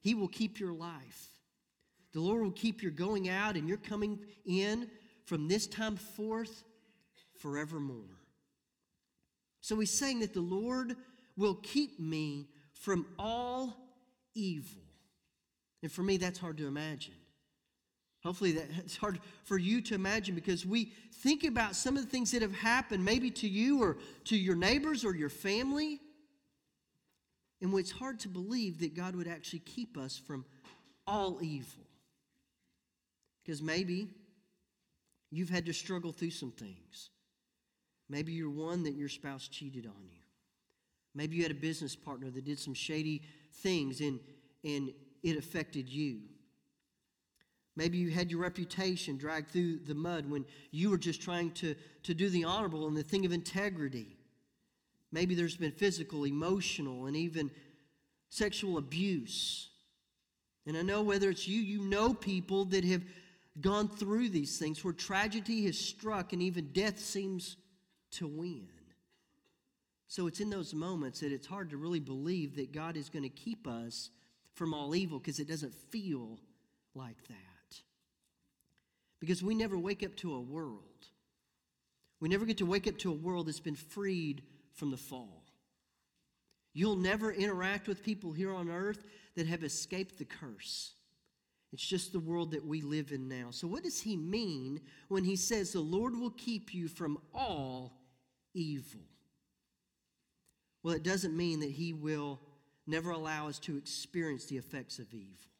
He 0.00 0.14
will 0.14 0.28
keep 0.28 0.60
your 0.60 0.72
life. 0.72 1.28
The 2.12 2.22
Lord 2.22 2.42
will 2.42 2.52
keep 2.52 2.82
your 2.82 2.92
going 2.92 3.28
out 3.28 3.56
and 3.56 3.68
your 3.68 3.76
coming 3.76 4.18
in 4.46 4.88
from 5.26 5.48
this 5.48 5.66
time 5.66 5.96
forth 5.96 6.64
forevermore. 7.38 8.18
So 9.60 9.78
he's 9.78 9.90
saying 9.90 10.20
that 10.20 10.32
the 10.32 10.40
Lord 10.40 10.96
will 11.36 11.56
keep 11.56 11.98
me 11.98 12.48
from 12.72 13.06
all 13.18 13.76
evil. 14.34 14.82
And 15.82 15.90
for 15.90 16.02
me, 16.02 16.16
that's 16.16 16.38
hard 16.38 16.58
to 16.58 16.66
imagine. 16.66 17.14
Hopefully, 18.22 18.52
that's 18.52 18.96
hard 18.96 19.20
for 19.44 19.56
you 19.56 19.80
to 19.82 19.94
imagine 19.94 20.34
because 20.34 20.66
we 20.66 20.92
think 21.22 21.44
about 21.44 21.76
some 21.76 21.96
of 21.96 22.04
the 22.04 22.08
things 22.08 22.32
that 22.32 22.42
have 22.42 22.54
happened, 22.54 23.04
maybe 23.04 23.30
to 23.30 23.48
you 23.48 23.82
or 23.82 23.98
to 24.24 24.36
your 24.36 24.56
neighbors 24.56 25.04
or 25.04 25.14
your 25.14 25.28
family. 25.28 26.00
And 27.60 27.72
it's 27.74 27.90
hard 27.90 28.20
to 28.20 28.28
believe 28.28 28.80
that 28.80 28.94
God 28.94 29.14
would 29.14 29.28
actually 29.28 29.60
keep 29.60 29.96
us 29.96 30.18
from 30.18 30.44
all 31.06 31.42
evil. 31.42 31.84
Because 33.44 33.62
maybe 33.62 34.08
you've 35.30 35.50
had 35.50 35.66
to 35.66 35.72
struggle 35.72 36.12
through 36.12 36.30
some 36.30 36.50
things. 36.50 37.10
Maybe 38.08 38.32
you're 38.32 38.50
one 38.50 38.84
that 38.84 38.94
your 38.94 39.08
spouse 39.08 39.48
cheated 39.48 39.86
on 39.86 40.04
you. 40.04 40.20
Maybe 41.14 41.36
you 41.36 41.42
had 41.42 41.52
a 41.52 41.56
business 41.56 41.96
partner 41.96 42.30
that 42.30 42.44
did 42.44 42.58
some 42.58 42.74
shady 42.74 43.22
things 43.54 44.00
and, 44.00 44.20
and 44.64 44.92
it 45.22 45.36
affected 45.36 45.88
you. 45.88 46.20
Maybe 47.74 47.98
you 47.98 48.10
had 48.10 48.30
your 48.30 48.40
reputation 48.40 49.18
dragged 49.18 49.50
through 49.50 49.80
the 49.80 49.94
mud 49.94 50.30
when 50.30 50.46
you 50.70 50.90
were 50.90 50.98
just 50.98 51.20
trying 51.20 51.50
to, 51.52 51.74
to 52.04 52.14
do 52.14 52.28
the 52.30 52.44
honorable 52.44 52.86
and 52.86 52.96
the 52.96 53.02
thing 53.02 53.26
of 53.26 53.32
integrity. 53.32 54.16
Maybe 55.12 55.34
there's 55.34 55.56
been 55.56 55.72
physical, 55.72 56.24
emotional, 56.24 57.06
and 57.06 57.16
even 57.16 57.50
sexual 58.30 58.78
abuse. 58.78 59.68
And 60.66 60.76
I 60.76 60.82
know 60.82 61.02
whether 61.02 61.30
it's 61.30 61.46
you, 61.46 61.60
you 61.60 61.82
know 61.82 62.14
people 62.14 62.64
that 62.66 62.84
have 62.84 63.02
gone 63.60 63.88
through 63.88 64.30
these 64.30 64.58
things 64.58 64.82
where 64.84 64.92
tragedy 64.92 65.64
has 65.66 65.78
struck 65.78 66.32
and 66.32 66.42
even 66.42 66.72
death 66.72 66.98
seems 66.98 67.56
to 68.12 68.26
win. 68.26 68.68
So 70.08 70.26
it's 70.26 70.40
in 70.40 70.50
those 70.50 70.72
moments 70.72 71.20
that 71.20 71.32
it's 71.32 71.46
hard 71.46 71.70
to 71.70 71.76
really 71.76 72.00
believe 72.00 72.56
that 72.56 72.72
God 72.72 72.96
is 72.96 73.08
going 73.08 73.24
to 73.24 73.28
keep 73.28 73.66
us 73.66 74.10
from 74.54 74.72
all 74.72 74.94
evil 74.94 75.18
because 75.18 75.38
it 75.40 75.48
doesn't 75.48 75.74
feel 75.74 76.38
like 76.94 77.22
that. 77.28 77.80
Because 79.20 79.42
we 79.42 79.54
never 79.54 79.76
wake 79.76 80.04
up 80.04 80.14
to 80.16 80.34
a 80.34 80.40
world. 80.40 80.82
We 82.20 82.28
never 82.28 82.44
get 82.44 82.58
to 82.58 82.66
wake 82.66 82.86
up 82.86 82.98
to 82.98 83.10
a 83.10 83.14
world 83.14 83.46
that's 83.46 83.60
been 83.60 83.74
freed 83.74 84.42
from 84.72 84.90
the 84.90 84.96
fall. 84.96 85.42
You'll 86.72 86.96
never 86.96 87.32
interact 87.32 87.88
with 87.88 88.02
people 88.02 88.32
here 88.32 88.52
on 88.52 88.68
earth 88.68 89.04
that 89.34 89.46
have 89.46 89.64
escaped 89.64 90.18
the 90.18 90.24
curse. 90.24 90.92
It's 91.76 91.86
just 91.86 92.14
the 92.14 92.20
world 92.20 92.52
that 92.52 92.64
we 92.64 92.80
live 92.80 93.12
in 93.12 93.28
now. 93.28 93.48
So, 93.50 93.68
what 93.68 93.82
does 93.82 94.00
he 94.00 94.16
mean 94.16 94.80
when 95.08 95.24
he 95.24 95.36
says 95.36 95.72
the 95.74 95.80
Lord 95.80 96.18
will 96.18 96.30
keep 96.30 96.72
you 96.72 96.88
from 96.88 97.18
all 97.34 97.92
evil? 98.54 99.02
Well, 100.82 100.94
it 100.94 101.02
doesn't 101.02 101.36
mean 101.36 101.60
that 101.60 101.70
he 101.70 101.92
will 101.92 102.40
never 102.86 103.10
allow 103.10 103.48
us 103.48 103.58
to 103.58 103.76
experience 103.76 104.46
the 104.46 104.56
effects 104.56 104.98
of 104.98 105.12
evil. 105.12 105.50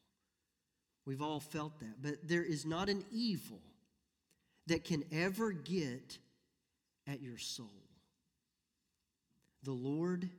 We've 1.05 1.21
all 1.21 1.39
felt 1.39 1.79
that. 1.81 2.01
But 2.01 2.27
there 2.27 2.45
is 2.45 2.65
not 2.65 2.89
an 2.89 3.05
evil 3.13 3.61
that 4.69 4.85
can 4.85 5.05
ever 5.13 5.53
get 5.53 6.17
at 7.07 7.21
your 7.21 7.37
soul. 7.37 7.69
The 9.65 9.73
Lord 9.73 10.31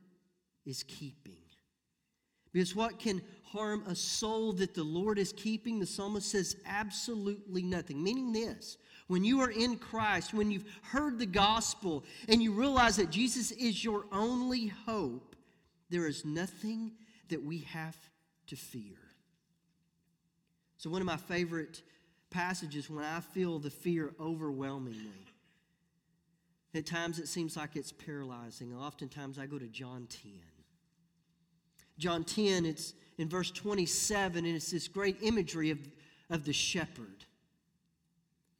is 0.66 0.82
keeping. 0.82 1.36
Because 2.52 2.74
what 2.74 2.98
can 2.98 3.22
harm 3.44 3.84
a 3.86 3.94
soul 3.94 4.52
that 4.54 4.74
the 4.74 4.84
Lord 4.84 5.18
is 5.18 5.32
keeping? 5.32 5.78
The 5.78 5.86
psalmist 5.86 6.30
says 6.30 6.56
absolutely 6.66 7.62
nothing. 7.62 8.02
Meaning 8.02 8.32
this 8.32 8.78
when 9.06 9.24
you 9.24 9.40
are 9.40 9.50
in 9.50 9.76
Christ, 9.76 10.34
when 10.34 10.50
you've 10.50 10.66
heard 10.82 11.18
the 11.18 11.26
gospel 11.26 12.04
and 12.28 12.42
you 12.42 12.52
realize 12.52 12.96
that 12.96 13.10
Jesus 13.10 13.50
is 13.52 13.82
your 13.82 14.04
only 14.12 14.66
hope, 14.66 15.34
there 15.90 16.06
is 16.06 16.24
nothing 16.24 16.92
that 17.28 17.42
we 17.42 17.60
have 17.60 17.96
to 18.48 18.56
fear. 18.56 18.96
So, 20.76 20.90
one 20.90 21.00
of 21.00 21.06
my 21.06 21.16
favorite 21.16 21.82
passages 22.30 22.90
when 22.90 23.04
I 23.04 23.20
feel 23.20 23.58
the 23.58 23.70
fear 23.70 24.12
overwhelming 24.20 24.92
me. 24.92 25.26
At 26.74 26.86
times 26.86 27.18
it 27.18 27.28
seems 27.28 27.56
like 27.56 27.76
it's 27.76 27.92
paralyzing. 27.92 28.74
Oftentimes 28.74 29.38
I 29.38 29.46
go 29.46 29.58
to 29.58 29.66
John 29.66 30.06
10. 30.08 30.32
John 31.98 32.24
10, 32.24 32.64
it's 32.64 32.94
in 33.18 33.28
verse 33.28 33.50
27, 33.50 34.44
and 34.44 34.56
it's 34.56 34.70
this 34.70 34.88
great 34.88 35.16
imagery 35.20 35.70
of, 35.70 35.78
of 36.30 36.44
the 36.44 36.52
shepherd. 36.52 37.24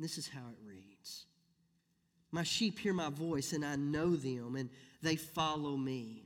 This 0.01 0.18
is 0.18 0.29
how 0.29 0.40
it 0.51 0.68
reads 0.68 1.27
My 2.33 2.42
sheep 2.42 2.79
hear 2.79 2.92
my 2.92 3.11
voice, 3.11 3.53
and 3.53 3.64
I 3.64 3.77
know 3.77 4.16
them, 4.16 4.57
and 4.57 4.68
they 5.03 5.16
follow 5.16 5.77
me. 5.77 6.24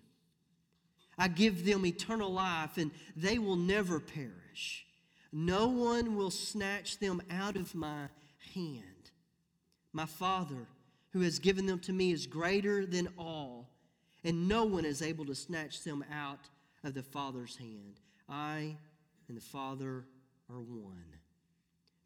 I 1.18 1.28
give 1.28 1.64
them 1.64 1.84
eternal 1.84 2.32
life, 2.32 2.78
and 2.78 2.90
they 3.14 3.38
will 3.38 3.56
never 3.56 4.00
perish. 4.00 4.86
No 5.30 5.68
one 5.68 6.16
will 6.16 6.30
snatch 6.30 6.98
them 6.98 7.22
out 7.30 7.56
of 7.56 7.74
my 7.74 8.08
hand. 8.54 8.82
My 9.92 10.06
Father, 10.06 10.66
who 11.12 11.20
has 11.20 11.38
given 11.38 11.66
them 11.66 11.78
to 11.80 11.92
me, 11.92 12.12
is 12.12 12.26
greater 12.26 12.86
than 12.86 13.08
all, 13.18 13.68
and 14.24 14.48
no 14.48 14.64
one 14.64 14.86
is 14.86 15.02
able 15.02 15.26
to 15.26 15.34
snatch 15.34 15.84
them 15.84 16.04
out 16.10 16.48
of 16.84 16.94
the 16.94 17.02
Father's 17.02 17.56
hand. 17.56 18.00
I 18.28 18.76
and 19.28 19.36
the 19.36 19.40
Father 19.40 20.04
are 20.50 20.60
one. 20.60 21.04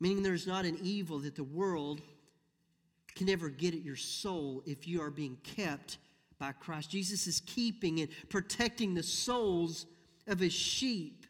Meaning 0.00 0.22
there's 0.22 0.46
not 0.46 0.64
an 0.64 0.78
evil 0.82 1.18
that 1.20 1.36
the 1.36 1.44
world 1.44 2.02
can 3.14 3.28
ever 3.30 3.48
get 3.48 3.74
at 3.74 3.82
your 3.82 3.96
soul 3.96 4.62
if 4.66 4.86
you 4.86 5.00
are 5.00 5.10
being 5.10 5.38
kept 5.42 5.98
by 6.38 6.52
Christ. 6.52 6.90
Jesus 6.90 7.26
is 7.26 7.40
keeping 7.40 8.00
and 8.00 8.10
protecting 8.28 8.94
the 8.94 9.02
souls 9.02 9.86
of 10.26 10.38
his 10.38 10.52
sheep. 10.52 11.24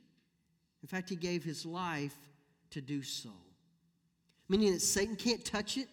In 0.82 0.88
fact, 0.88 1.08
he 1.08 1.16
gave 1.16 1.44
his 1.44 1.64
life 1.64 2.16
to 2.70 2.80
do 2.80 3.02
so. 3.02 3.30
Meaning 4.48 4.72
that 4.72 4.82
Satan 4.82 5.16
can't 5.16 5.44
touch 5.44 5.76
it, 5.76 5.88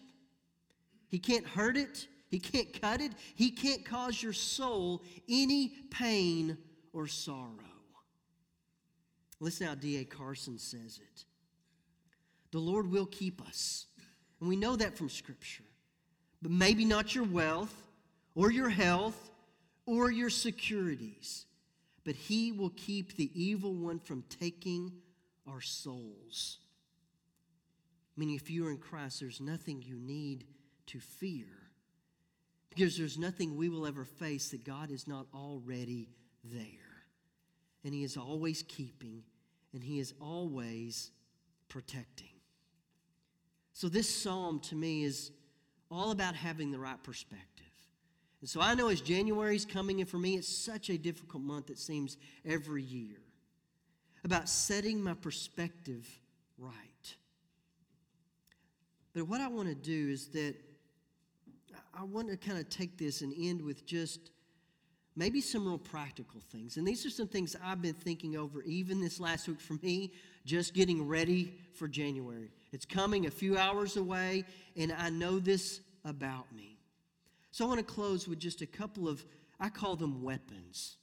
he 1.08 1.18
can't 1.18 1.46
hurt 1.46 1.76
it, 1.76 2.08
he 2.28 2.40
can't 2.40 2.80
cut 2.80 3.00
it, 3.00 3.12
he 3.36 3.50
can't 3.50 3.84
cause 3.84 4.20
your 4.20 4.32
soul 4.32 5.02
any 5.28 5.68
pain 5.90 6.58
or 6.94 7.06
sorrow. 7.06 7.50
Listen 9.40 9.66
how 9.66 9.74
D.A. 9.74 10.04
Carson 10.04 10.58
says 10.58 11.00
it. 11.02 11.24
The 12.52 12.58
Lord 12.58 12.90
will 12.90 13.06
keep 13.06 13.42
us. 13.46 13.86
And 14.40 14.48
we 14.48 14.56
know 14.56 14.76
that 14.76 14.96
from 14.96 15.10
Scripture. 15.10 15.64
But 16.40 16.52
maybe 16.52 16.84
not 16.84 17.14
your 17.14 17.24
wealth 17.24 17.74
or 18.34 18.50
your 18.50 18.68
health 18.68 19.30
or 19.86 20.10
your 20.10 20.30
securities, 20.30 21.46
but 22.04 22.14
He 22.14 22.52
will 22.52 22.70
keep 22.70 23.16
the 23.16 23.30
evil 23.34 23.74
one 23.74 23.98
from 23.98 24.24
taking 24.40 24.92
our 25.46 25.60
souls. 25.60 26.58
Meaning, 28.16 28.36
if 28.36 28.50
you 28.50 28.66
are 28.66 28.70
in 28.70 28.78
Christ, 28.78 29.20
there's 29.20 29.40
nothing 29.40 29.82
you 29.82 29.96
need 29.98 30.44
to 30.86 31.00
fear 31.00 31.46
because 32.70 32.96
there's 32.96 33.18
nothing 33.18 33.56
we 33.56 33.68
will 33.68 33.86
ever 33.86 34.04
face 34.04 34.50
that 34.50 34.64
God 34.64 34.90
is 34.90 35.08
not 35.08 35.26
already 35.34 36.08
there. 36.44 36.83
And 37.84 37.92
He 37.92 38.02
is 38.02 38.16
always 38.16 38.62
keeping, 38.62 39.22
and 39.72 39.82
He 39.82 39.98
is 39.98 40.14
always 40.20 41.10
protecting. 41.68 42.28
So, 43.72 43.88
this 43.88 44.08
psalm 44.08 44.60
to 44.60 44.74
me 44.74 45.04
is 45.04 45.30
all 45.90 46.10
about 46.10 46.34
having 46.34 46.70
the 46.70 46.78
right 46.78 47.02
perspective. 47.02 47.64
And 48.44 48.48
so 48.50 48.60
I 48.60 48.74
know 48.74 48.88
as 48.88 49.00
January's 49.00 49.64
coming, 49.64 50.00
and 50.00 50.08
for 50.08 50.18
me, 50.18 50.34
it's 50.34 50.46
such 50.46 50.90
a 50.90 50.98
difficult 50.98 51.42
month, 51.42 51.70
it 51.70 51.78
seems, 51.78 52.18
every 52.44 52.82
year, 52.82 53.16
about 54.22 54.50
setting 54.50 55.02
my 55.02 55.14
perspective 55.14 56.06
right. 56.58 56.74
But 59.14 59.28
what 59.28 59.40
I 59.40 59.48
want 59.48 59.68
to 59.68 59.74
do 59.74 60.10
is 60.10 60.28
that 60.28 60.56
I 61.98 62.02
want 62.02 62.28
to 62.28 62.36
kind 62.36 62.58
of 62.58 62.68
take 62.68 62.98
this 62.98 63.22
and 63.22 63.32
end 63.34 63.62
with 63.62 63.86
just 63.86 64.30
maybe 65.16 65.40
some 65.40 65.66
real 65.66 65.78
practical 65.78 66.40
things. 66.50 66.76
And 66.76 66.86
these 66.86 67.06
are 67.06 67.10
some 67.10 67.28
things 67.28 67.56
I've 67.64 67.80
been 67.80 67.94
thinking 67.94 68.36
over 68.36 68.62
even 68.62 69.00
this 69.00 69.20
last 69.20 69.48
week 69.48 69.60
for 69.60 69.74
me, 69.74 70.12
just 70.44 70.74
getting 70.74 71.06
ready 71.06 71.54
for 71.72 71.88
January. 71.88 72.50
It's 72.72 72.84
coming 72.84 73.26
a 73.26 73.30
few 73.30 73.56
hours 73.56 73.96
away, 73.96 74.44
and 74.76 74.92
I 74.92 75.10
know 75.10 75.38
this 75.38 75.80
about 76.04 76.52
me. 76.54 76.76
So 77.52 77.64
I 77.64 77.68
want 77.68 77.86
to 77.86 77.94
close 77.94 78.26
with 78.26 78.40
just 78.40 78.62
a 78.62 78.66
couple 78.66 79.08
of, 79.08 79.24
I 79.60 79.68
call 79.68 79.94
them 79.94 80.22
weapons, 80.22 80.96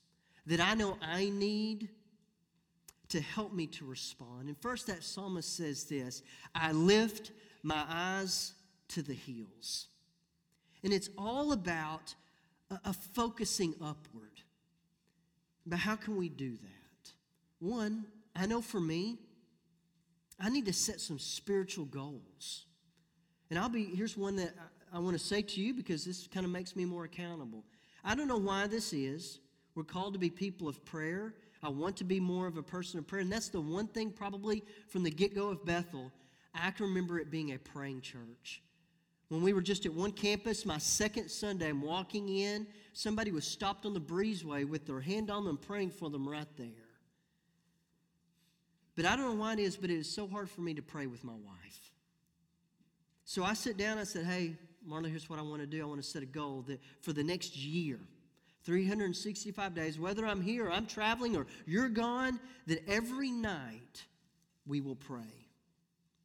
that 0.45 0.59
I 0.59 0.73
know 0.73 0.97
I 1.01 1.29
need 1.29 1.89
to 3.09 3.21
help 3.21 3.53
me 3.53 3.67
to 3.67 3.85
respond. 3.85 4.47
And 4.47 4.57
first, 4.57 4.87
that 4.87 5.03
psalmist 5.03 5.55
says 5.55 5.85
this 5.85 6.23
I 6.53 6.71
lift 6.71 7.31
my 7.63 7.85
eyes 7.87 8.53
to 8.89 9.01
the 9.01 9.13
hills. 9.13 9.87
And 10.83 10.91
it's 10.91 11.09
all 11.17 11.51
about 11.51 12.15
a, 12.71 12.89
a 12.89 12.93
focusing 12.93 13.75
upward. 13.81 14.41
But 15.65 15.79
how 15.79 15.95
can 15.95 16.17
we 16.17 16.29
do 16.29 16.51
that? 16.51 17.11
One, 17.59 18.05
I 18.35 18.47
know 18.47 18.61
for 18.61 18.79
me, 18.79 19.19
I 20.39 20.49
need 20.49 20.65
to 20.65 20.73
set 20.73 20.99
some 20.99 21.19
spiritual 21.19 21.85
goals. 21.85 22.65
And 23.49 23.59
I'll 23.59 23.69
be, 23.69 23.83
here's 23.83 24.17
one 24.17 24.37
that 24.37 24.55
I, 24.91 24.97
I 24.97 24.99
want 24.99 25.17
to 25.17 25.23
say 25.23 25.41
to 25.41 25.61
you 25.61 25.73
because 25.73 26.03
this 26.03 26.27
kind 26.27 26.45
of 26.45 26.51
makes 26.51 26.75
me 26.75 26.85
more 26.85 27.03
accountable. 27.03 27.63
I 28.03 28.15
don't 28.15 28.27
know 28.27 28.37
why 28.37 28.65
this 28.65 28.93
is. 28.93 29.39
We're 29.75 29.83
called 29.83 30.13
to 30.13 30.19
be 30.19 30.29
people 30.29 30.67
of 30.67 30.83
prayer. 30.83 31.35
I 31.61 31.69
want 31.69 31.95
to 31.97 32.03
be 32.03 32.19
more 32.19 32.47
of 32.47 32.57
a 32.57 32.63
person 32.63 32.97
of 32.97 33.05
prayer. 33.05 33.21
And 33.21 33.31
that's 33.31 33.49
the 33.49 33.61
one 33.61 33.87
thing, 33.87 34.11
probably 34.11 34.63
from 34.87 35.03
the 35.03 35.11
get 35.11 35.35
go 35.35 35.49
of 35.49 35.63
Bethel, 35.63 36.11
I 36.53 36.71
can 36.71 36.87
remember 36.87 37.19
it 37.19 37.29
being 37.29 37.53
a 37.53 37.59
praying 37.59 38.01
church. 38.01 38.61
When 39.31 39.41
we 39.41 39.53
were 39.53 39.61
just 39.61 39.85
at 39.85 39.93
one 39.93 40.11
campus, 40.11 40.65
my 40.65 40.77
second 40.77 41.31
Sunday, 41.31 41.69
I'm 41.69 41.81
walking 41.81 42.27
in, 42.27 42.67
somebody 42.91 43.31
was 43.31 43.45
stopped 43.45 43.85
on 43.85 43.93
the 43.93 44.01
breezeway 44.01 44.67
with 44.67 44.85
their 44.85 44.99
hand 44.99 45.31
on 45.31 45.45
them, 45.45 45.55
praying 45.55 45.91
for 45.91 46.09
them 46.09 46.27
right 46.27 46.49
there. 46.57 46.67
But 48.93 49.05
I 49.05 49.15
don't 49.15 49.29
know 49.29 49.41
why 49.41 49.53
it 49.53 49.59
is, 49.59 49.77
but 49.77 49.89
it 49.89 49.97
is 49.97 50.13
so 50.13 50.27
hard 50.27 50.49
for 50.49 50.59
me 50.59 50.73
to 50.73 50.81
pray 50.81 51.07
with 51.07 51.23
my 51.23 51.31
wife. 51.31 51.91
So 53.23 53.45
I 53.45 53.53
sit 53.53 53.77
down, 53.77 53.97
I 53.97 54.03
said, 54.03 54.25
Hey, 54.25 54.57
Marla, 54.85 55.07
here's 55.07 55.29
what 55.29 55.39
I 55.39 55.43
want 55.43 55.61
to 55.61 55.65
do. 55.65 55.81
I 55.81 55.85
want 55.85 56.03
to 56.03 56.05
set 56.05 56.21
a 56.21 56.25
goal 56.25 56.65
that 56.67 56.81
for 56.99 57.13
the 57.13 57.23
next 57.23 57.55
year, 57.55 57.99
365 58.65 59.73
days, 59.73 59.97
whether 59.97 60.27
I'm 60.27 60.41
here 60.41 60.67
or 60.67 60.73
I'm 60.73 60.85
traveling 60.85 61.37
or 61.37 61.47
you're 61.65 61.87
gone, 61.87 62.37
that 62.67 62.85
every 62.85 63.31
night 63.31 64.03
we 64.67 64.81
will 64.81 64.97
pray. 64.97 65.47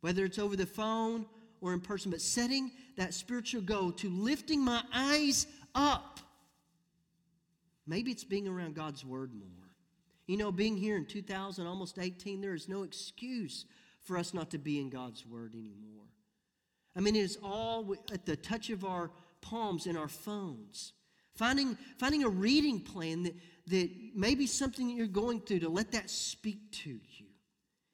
Whether 0.01 0.25
it's 0.25 0.41
over 0.41 0.57
the 0.57 0.67
phone 0.67 1.27
or 1.61 1.73
in 1.73 1.81
person, 1.81 2.11
but 2.11 2.21
setting 2.21 2.71
that 2.97 3.15
spiritual 3.15 3.61
goal 3.61 3.93
to 3.93 4.11
lifting 4.11 4.63
my 4.63 4.83
eyes 4.93 5.47
up. 5.75 6.21
Maybe 7.87 8.11
it's 8.11 8.25
being 8.25 8.49
around 8.49 8.75
God's 8.75 9.05
Word 9.05 9.33
more. 9.35 9.49
You 10.27 10.37
know, 10.37 10.51
being 10.51 10.77
here 10.77 10.97
in 10.97 11.07
2000, 11.07 11.67
almost 11.67 11.99
18, 11.99 12.41
there 12.41 12.55
is 12.55 12.69
no 12.69 12.83
excuse 12.83 13.65
for 14.03 14.19
us 14.19 14.35
not 14.35 14.51
to 14.51 14.59
be 14.59 14.81
in 14.81 14.91
God's 14.91 15.25
Word 15.25 15.55
anymore. 15.55 16.07
I 16.97 17.01
mean, 17.01 17.15
it 17.15 17.21
is 17.21 17.39
all 17.43 17.95
at 18.13 18.27
the 18.27 18.37
touch 18.37 18.71
of 18.71 18.85
our 18.85 19.11
palms 19.41 19.87
in 19.87 19.97
our 19.97 20.09
phones. 20.09 20.93
Finding, 21.37 21.77
finding 21.99 22.25
a 22.25 22.29
reading 22.29 22.81
plan 22.81 23.23
that, 23.25 23.35
that 23.67 23.91
maybe 24.15 24.47
something 24.47 24.89
that 24.89 24.95
you're 24.95 25.07
going 25.07 25.41
through 25.41 25.61
to 25.61 25.69
let 25.69 25.93
that 25.93 26.09
speak 26.09 26.73
to 26.73 26.91
you. 26.91 27.27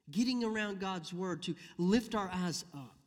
Getting 0.09 0.43
around 0.43 0.79
God's 0.79 1.13
Word 1.13 1.43
to 1.43 1.55
lift 1.77 2.15
our 2.15 2.29
eyes 2.33 2.65
up. 2.73 3.02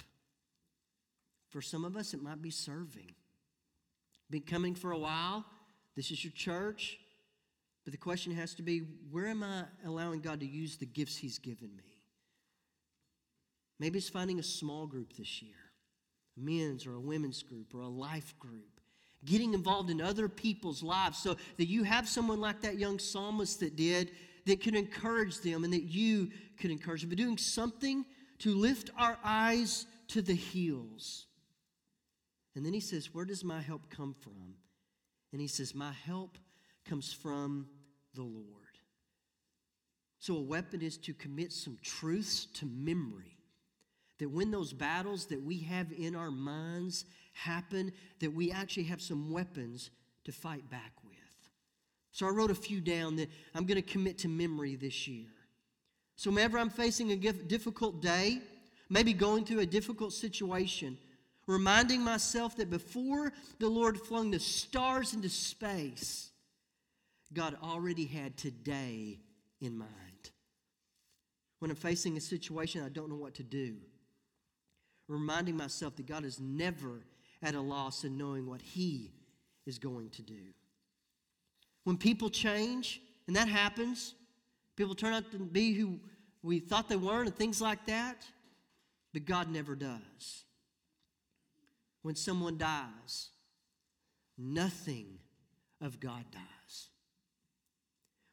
For 1.57 1.63
some 1.63 1.87
of 1.87 1.97
us, 1.97 2.13
it 2.13 2.23
might 2.23 2.43
be 2.43 2.51
serving. 2.51 3.15
Been 4.29 4.43
coming 4.43 4.75
for 4.75 4.93
a 4.93 4.99
while. 4.99 5.43
This 5.95 6.11
is 6.11 6.23
your 6.23 6.35
church. 6.35 6.99
But 7.83 7.93
the 7.93 7.99
question 7.99 8.35
has 8.35 8.53
to 8.57 8.63
be 8.63 8.81
where 9.11 9.27
am 9.29 9.43
I 9.43 9.65
allowing 9.87 10.21
God 10.21 10.41
to 10.41 10.47
use 10.47 10.77
the 10.77 10.85
gifts 10.85 11.17
He's 11.17 11.39
given 11.39 11.75
me? 11.75 12.03
Maybe 13.81 13.97
it's 13.97 14.11
finding 14.11 14.39
a 14.39 14.43
small 14.43 14.87
group 14.87 15.17
this 15.17 15.41
year, 15.41 15.55
a 16.37 16.41
men's 16.41 16.87
or 16.87 16.93
a 16.93 17.01
women's 17.01 17.43
group 17.43 17.75
or 17.75 17.81
a 17.81 17.89
life 17.89 18.39
group. 18.39 18.83
Getting 19.25 19.55
involved 19.55 19.89
in 19.89 20.03
other 20.03 20.29
people's 20.29 20.83
lives 20.83 21.17
so 21.17 21.37
that 21.57 21.69
you 21.69 21.85
have 21.85 22.07
someone 22.07 22.39
like 22.43 22.61
that 22.61 22.79
young 22.79 22.99
psalmist 22.99 23.61
that 23.61 23.77
did 23.77 24.11
that 24.45 24.63
could 24.63 24.75
encourage 24.75 25.41
them 25.41 25.65
and 25.65 25.73
that 25.73 25.85
you 25.85 26.29
could 26.59 26.71
encourage 26.71 27.01
them. 27.01 27.09
But 27.09 27.17
doing 27.17 27.39
something 27.39 28.05
to 28.41 28.55
lift 28.55 28.91
our 28.99 29.17
eyes 29.25 29.87
to 30.09 30.21
the 30.21 30.35
hills. 30.35 31.26
And 32.57 32.65
then 32.65 32.73
he 32.73 32.81
says, 32.81 33.15
Where 33.15 33.27
does 33.27 33.45
my 33.45 33.61
help 33.61 33.91
come 33.91 34.15
from? 34.19 34.55
And 35.31 35.41
he 35.41 35.47
says, 35.47 35.75
My 35.75 35.93
help 35.93 36.39
comes 36.87 37.13
from 37.13 37.69
the 38.15 38.23
Lord. 38.23 38.47
So, 40.19 40.37
a 40.37 40.41
weapon 40.41 40.81
is 40.81 40.97
to 40.99 41.13
commit 41.13 41.53
some 41.53 41.79
truths 41.83 42.47
to 42.55 42.67
memory. 42.67 43.37
That 44.19 44.31
when 44.31 44.51
those 44.51 44.73
battles 44.73 45.27
that 45.27 45.43
we 45.43 45.59
have 45.61 45.93
in 45.93 46.17
our 46.17 46.31
minds 46.31 47.05
happen, 47.35 47.93
that 48.21 48.33
we 48.33 48.51
actually 48.51 48.85
have 48.85 49.03
some 49.03 49.31
weapons 49.31 49.91
to 50.25 50.33
fight 50.33 50.69
back 50.71 50.93
with. 51.05 51.15
So, 52.13 52.27
I 52.27 52.31
wrote 52.31 52.51
a 52.51 52.55
few 52.55 52.81
down 52.81 53.17
that 53.17 53.29
I'm 53.55 53.67
going 53.67 53.81
to 53.81 53.83
commit 53.83 54.17
to 54.19 54.29
memory 54.29 54.77
this 54.77 55.07
year. 55.07 55.29
So, 56.17 56.31
whenever 56.31 56.59
I'm 56.59 56.71
facing 56.71 57.13
a 57.13 57.17
difficult 57.17 58.01
day, 58.01 58.41
maybe 58.89 59.13
going 59.13 59.45
through 59.45 59.61
a 59.61 59.67
difficult 59.67 60.15
situation, 60.15 60.97
reminding 61.47 62.03
myself 62.03 62.57
that 62.57 62.71
before 62.71 63.33
the 63.59 63.69
Lord 63.69 64.01
flung 64.01 64.31
the 64.31 64.41
stars 64.41 65.15
into 65.15 65.29
space, 65.29 66.31
God 67.33 67.57
already 67.63 68.07
had 68.07 68.37
today 68.37 69.21
in 69.61 69.77
mind. 69.77 69.91
When 71.59 71.71
I'm 71.71 71.77
facing 71.77 72.17
a 72.17 72.21
situation 72.21 72.83
I 72.85 72.89
don't 72.89 73.09
know 73.09 73.17
what 73.17 73.35
to 73.35 73.43
do, 73.43 73.77
reminding 75.09 75.57
myself 75.57 75.97
that 75.97 76.07
God 76.07 76.25
is 76.25 76.41
never 76.41 77.01
at 77.43 77.55
a 77.55 77.61
loss 77.61 78.05
in 78.05 78.17
knowing 78.17 78.47
what 78.47 78.61
He 78.61 79.13
is 79.67 79.79
going 79.79 80.11
to 80.11 80.23
do. 80.23 80.55
When 81.85 81.97
people 81.97 82.29
change, 82.29 83.01
and 83.27 83.37
that 83.37 83.49
happens, 83.49 84.15
people 84.77 84.95
turn 84.95 85.15
out 85.15 85.31
to 85.33 85.39
be 85.39 85.73
who 85.75 86.01
we 86.43 86.59
thought 86.59 86.89
they 86.89 86.97
weren't 86.97 87.29
and 87.29 87.37
things 87.37 87.61
like 87.61 87.87
that, 87.87 88.25
but 89.13 89.25
God 89.25 89.51
never 89.51 89.75
does. 89.75 90.45
When 92.07 92.15
someone 92.15 92.57
dies, 92.57 93.31
nothing 94.39 95.19
of 95.81 95.99
God 95.99 96.25
dies 96.31 96.89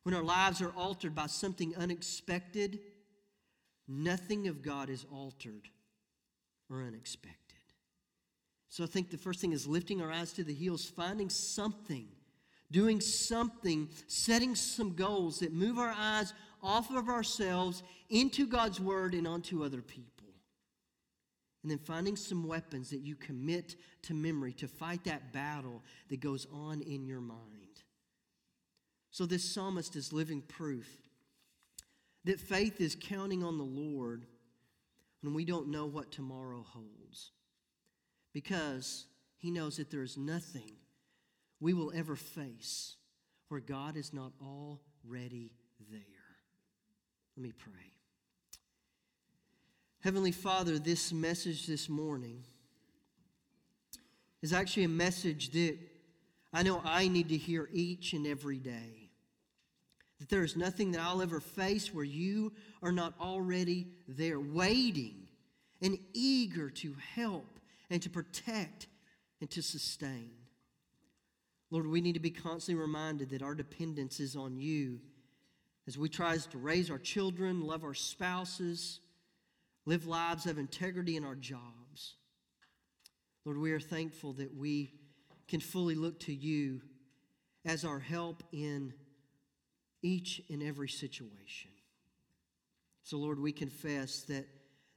when 0.04 0.14
our 0.14 0.22
lives 0.22 0.62
are 0.62 0.72
altered 0.78 1.16
by 1.16 1.26
something 1.26 1.76
unexpected, 1.76 2.82
nothing 3.88 4.48
of 4.48 4.62
God 4.62 4.92
is 4.92 5.08
altered 5.12 5.68
or 6.70 6.84
unexpected. 6.84 7.40
So 8.70 8.84
I 8.84 8.88
think 8.88 9.10
the 9.10 9.18
first 9.18 9.40
thing 9.40 9.54
is 9.54 9.66
lifting 9.66 10.02
our 10.04 10.12
eyes 10.12 10.34
to 10.34 10.44
the 10.44 10.54
hills, 10.54 10.86
finding 10.86 11.32
something, 11.32 12.08
doing 12.70 13.02
something, 13.02 13.90
setting 14.06 14.54
some 14.54 14.94
goals 14.94 15.40
that 15.40 15.52
move 15.52 15.80
our 15.80 15.96
eyes 15.98 16.36
off 16.62 16.92
of 16.92 17.10
ourselves 17.10 17.82
into 18.12 18.46
God's 18.46 18.80
Word 18.80 19.16
and 19.16 19.28
onto 19.28 19.64
other 19.64 19.82
people. 19.82 20.13
And 21.64 21.72
then 21.72 21.80
finding 21.80 22.18
some 22.18 22.46
weapons 22.46 22.90
that 22.90 23.00
you 23.00 23.16
commit 23.16 23.78
to 24.04 24.14
memory 24.14 24.52
to 24.54 24.68
fight 24.68 25.06
that 25.06 25.32
battle 25.32 25.82
that 26.10 26.20
goes 26.20 26.46
on 26.54 26.82
in 26.82 27.06
your 27.06 27.22
mind. 27.22 27.40
So, 29.12 29.26
this 29.26 29.44
psalmist 29.44 29.96
is 29.96 30.12
living 30.12 30.42
proof 30.42 30.88
that 32.26 32.40
faith 32.40 32.82
is 32.82 32.98
counting 33.00 33.44
on 33.44 33.58
the 33.58 33.64
Lord 33.64 34.26
when 35.22 35.34
we 35.34 35.46
don't 35.46 35.70
know 35.70 35.86
what 35.86 36.12
tomorrow 36.12 36.66
holds. 36.68 37.32
Because 38.34 39.06
he 39.38 39.52
knows 39.52 39.78
that 39.78 39.92
there 39.92 40.04
is 40.04 40.18
nothing 40.18 40.72
we 41.60 41.74
will 41.74 41.92
ever 41.96 42.16
face 42.16 42.96
where 43.50 43.60
God 43.60 43.96
is 43.96 44.14
not 44.14 44.32
already 44.42 45.52
there. 45.92 46.00
Let 47.38 47.44
me 47.44 47.52
pray. 47.52 47.94
Heavenly 50.04 50.34
Father, 50.34 50.80
this 50.80 51.14
message 51.14 51.66
this 51.66 51.88
morning 51.88 52.44
is 54.42 54.52
actually 54.52 54.84
a 54.84 54.90
message 54.90 55.52
that 55.52 55.78
I 56.52 56.62
know 56.62 56.82
I 56.84 57.08
need 57.08 57.30
to 57.30 57.38
hear 57.38 57.70
each 57.72 58.12
and 58.12 58.28
every 58.28 58.60
day 58.60 59.12
that 60.20 60.28
there 60.28 60.44
is 60.44 60.58
nothing 60.58 60.92
that 60.92 61.00
I'll 61.00 61.22
ever 61.22 61.40
face 61.40 61.94
where 61.94 62.04
you 62.04 62.52
are 62.82 62.92
not 62.92 63.14
already 63.18 63.88
there, 64.06 64.42
waiting 64.42 65.26
and 65.82 65.98
eager 66.12 66.70
to 66.70 66.98
help 67.16 67.62
and 67.90 68.02
to 68.02 68.10
protect 68.10 68.88
and 69.40 69.50
to 69.52 69.62
sustain. 69.62 70.32
Lord, 71.72 71.88
we 71.88 72.02
need 72.02 72.16
to 72.16 72.20
be 72.20 72.30
constantly 72.30 72.82
reminded 72.82 73.30
that 73.30 73.42
our 73.42 73.56
dependence 73.56 74.20
is 74.20 74.36
on 74.36 74.58
you 74.58 75.00
as 75.88 75.98
we 75.98 76.10
try 76.10 76.36
to 76.36 76.58
raise 76.58 76.92
our 76.92 77.00
children, 77.00 77.62
love 77.62 77.86
our 77.86 77.94
spouses, 77.94 79.00
live 79.86 80.06
lives 80.06 80.46
of 80.46 80.58
integrity 80.58 81.18
in 81.18 81.26
our 81.26 81.36
jobs. 81.36 82.16
Lord, 83.46 83.58
we 83.58 83.72
are 83.72 83.80
thankful 83.80 84.34
that 84.34 84.56
we 84.56 84.94
can 85.48 85.60
fully 85.60 85.96
look 85.96 86.20
to 86.22 86.34
you 86.34 86.82
as 87.66 87.84
our 87.84 88.00
help 88.00 88.44
in 88.52 88.94
each 90.02 90.42
and 90.50 90.64
every 90.64 90.90
situation. 90.90 91.72
So, 93.04 93.18
Lord, 93.18 93.40
we 93.40 93.52
confess 93.52 94.22
that 94.24 94.46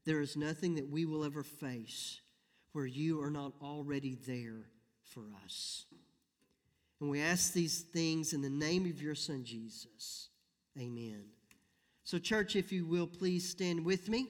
there 0.04 0.20
is 0.20 0.36
nothing 0.36 0.76
that 0.76 0.88
we 0.88 1.04
will 1.04 1.24
ever 1.24 1.42
face 1.42 2.20
where 2.72 2.86
you 2.86 3.20
are 3.20 3.30
not 3.30 3.52
already 3.60 4.16
there 4.26 4.66
for 5.02 5.24
us. 5.44 5.86
And 7.00 7.10
we 7.10 7.20
ask 7.20 7.52
these 7.52 7.80
things 7.80 8.32
in 8.32 8.42
the 8.42 8.50
name 8.50 8.86
of 8.86 9.02
your 9.02 9.14
Son, 9.14 9.44
Jesus. 9.44 10.28
Amen. 10.78 11.24
So, 12.04 12.18
church, 12.18 12.54
if 12.54 12.70
you 12.70 12.86
will, 12.86 13.06
please 13.06 13.48
stand 13.48 13.84
with 13.84 14.08
me. 14.08 14.28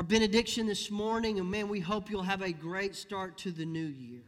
Our 0.00 0.04
benediction 0.04 0.66
this 0.66 0.90
morning, 0.90 1.38
and 1.40 1.50
man, 1.50 1.68
we 1.68 1.78
hope 1.78 2.08
you'll 2.08 2.22
have 2.22 2.40
a 2.40 2.52
great 2.52 2.96
start 2.96 3.36
to 3.36 3.50
the 3.50 3.66
new 3.66 3.84
year. 3.84 4.22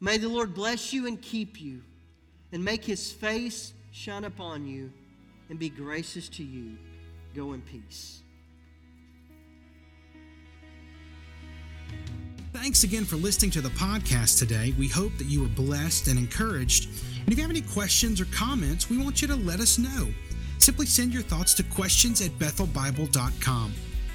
May 0.00 0.16
the 0.16 0.30
Lord 0.30 0.54
bless 0.54 0.94
you 0.94 1.06
and 1.06 1.20
keep 1.20 1.60
you 1.60 1.82
and 2.52 2.64
make 2.64 2.82
his 2.82 3.12
face 3.12 3.74
shine 3.90 4.24
upon 4.24 4.66
you 4.66 4.90
and 5.50 5.58
be 5.58 5.68
gracious 5.68 6.26
to 6.30 6.42
you. 6.42 6.78
Go 7.34 7.52
in 7.52 7.60
peace. 7.60 8.22
Thanks 12.54 12.82
again 12.82 13.04
for 13.04 13.16
listening 13.16 13.50
to 13.50 13.60
the 13.60 13.68
podcast 13.68 14.38
today. 14.38 14.74
We 14.78 14.88
hope 14.88 15.12
that 15.18 15.26
you 15.26 15.42
were 15.42 15.48
blessed 15.48 16.08
and 16.08 16.18
encouraged. 16.18 16.88
And 17.20 17.28
if 17.30 17.36
you 17.36 17.42
have 17.42 17.50
any 17.50 17.60
questions 17.60 18.22
or 18.22 18.24
comments, 18.34 18.88
we 18.88 18.96
want 18.96 19.20
you 19.20 19.28
to 19.28 19.36
let 19.36 19.60
us 19.60 19.76
know. 19.76 20.08
Simply 20.56 20.86
send 20.86 21.12
your 21.12 21.24
thoughts 21.24 21.52
to 21.54 21.62
questions 21.62 22.22
at 22.22 22.30
bethelbible.com. 22.38 23.74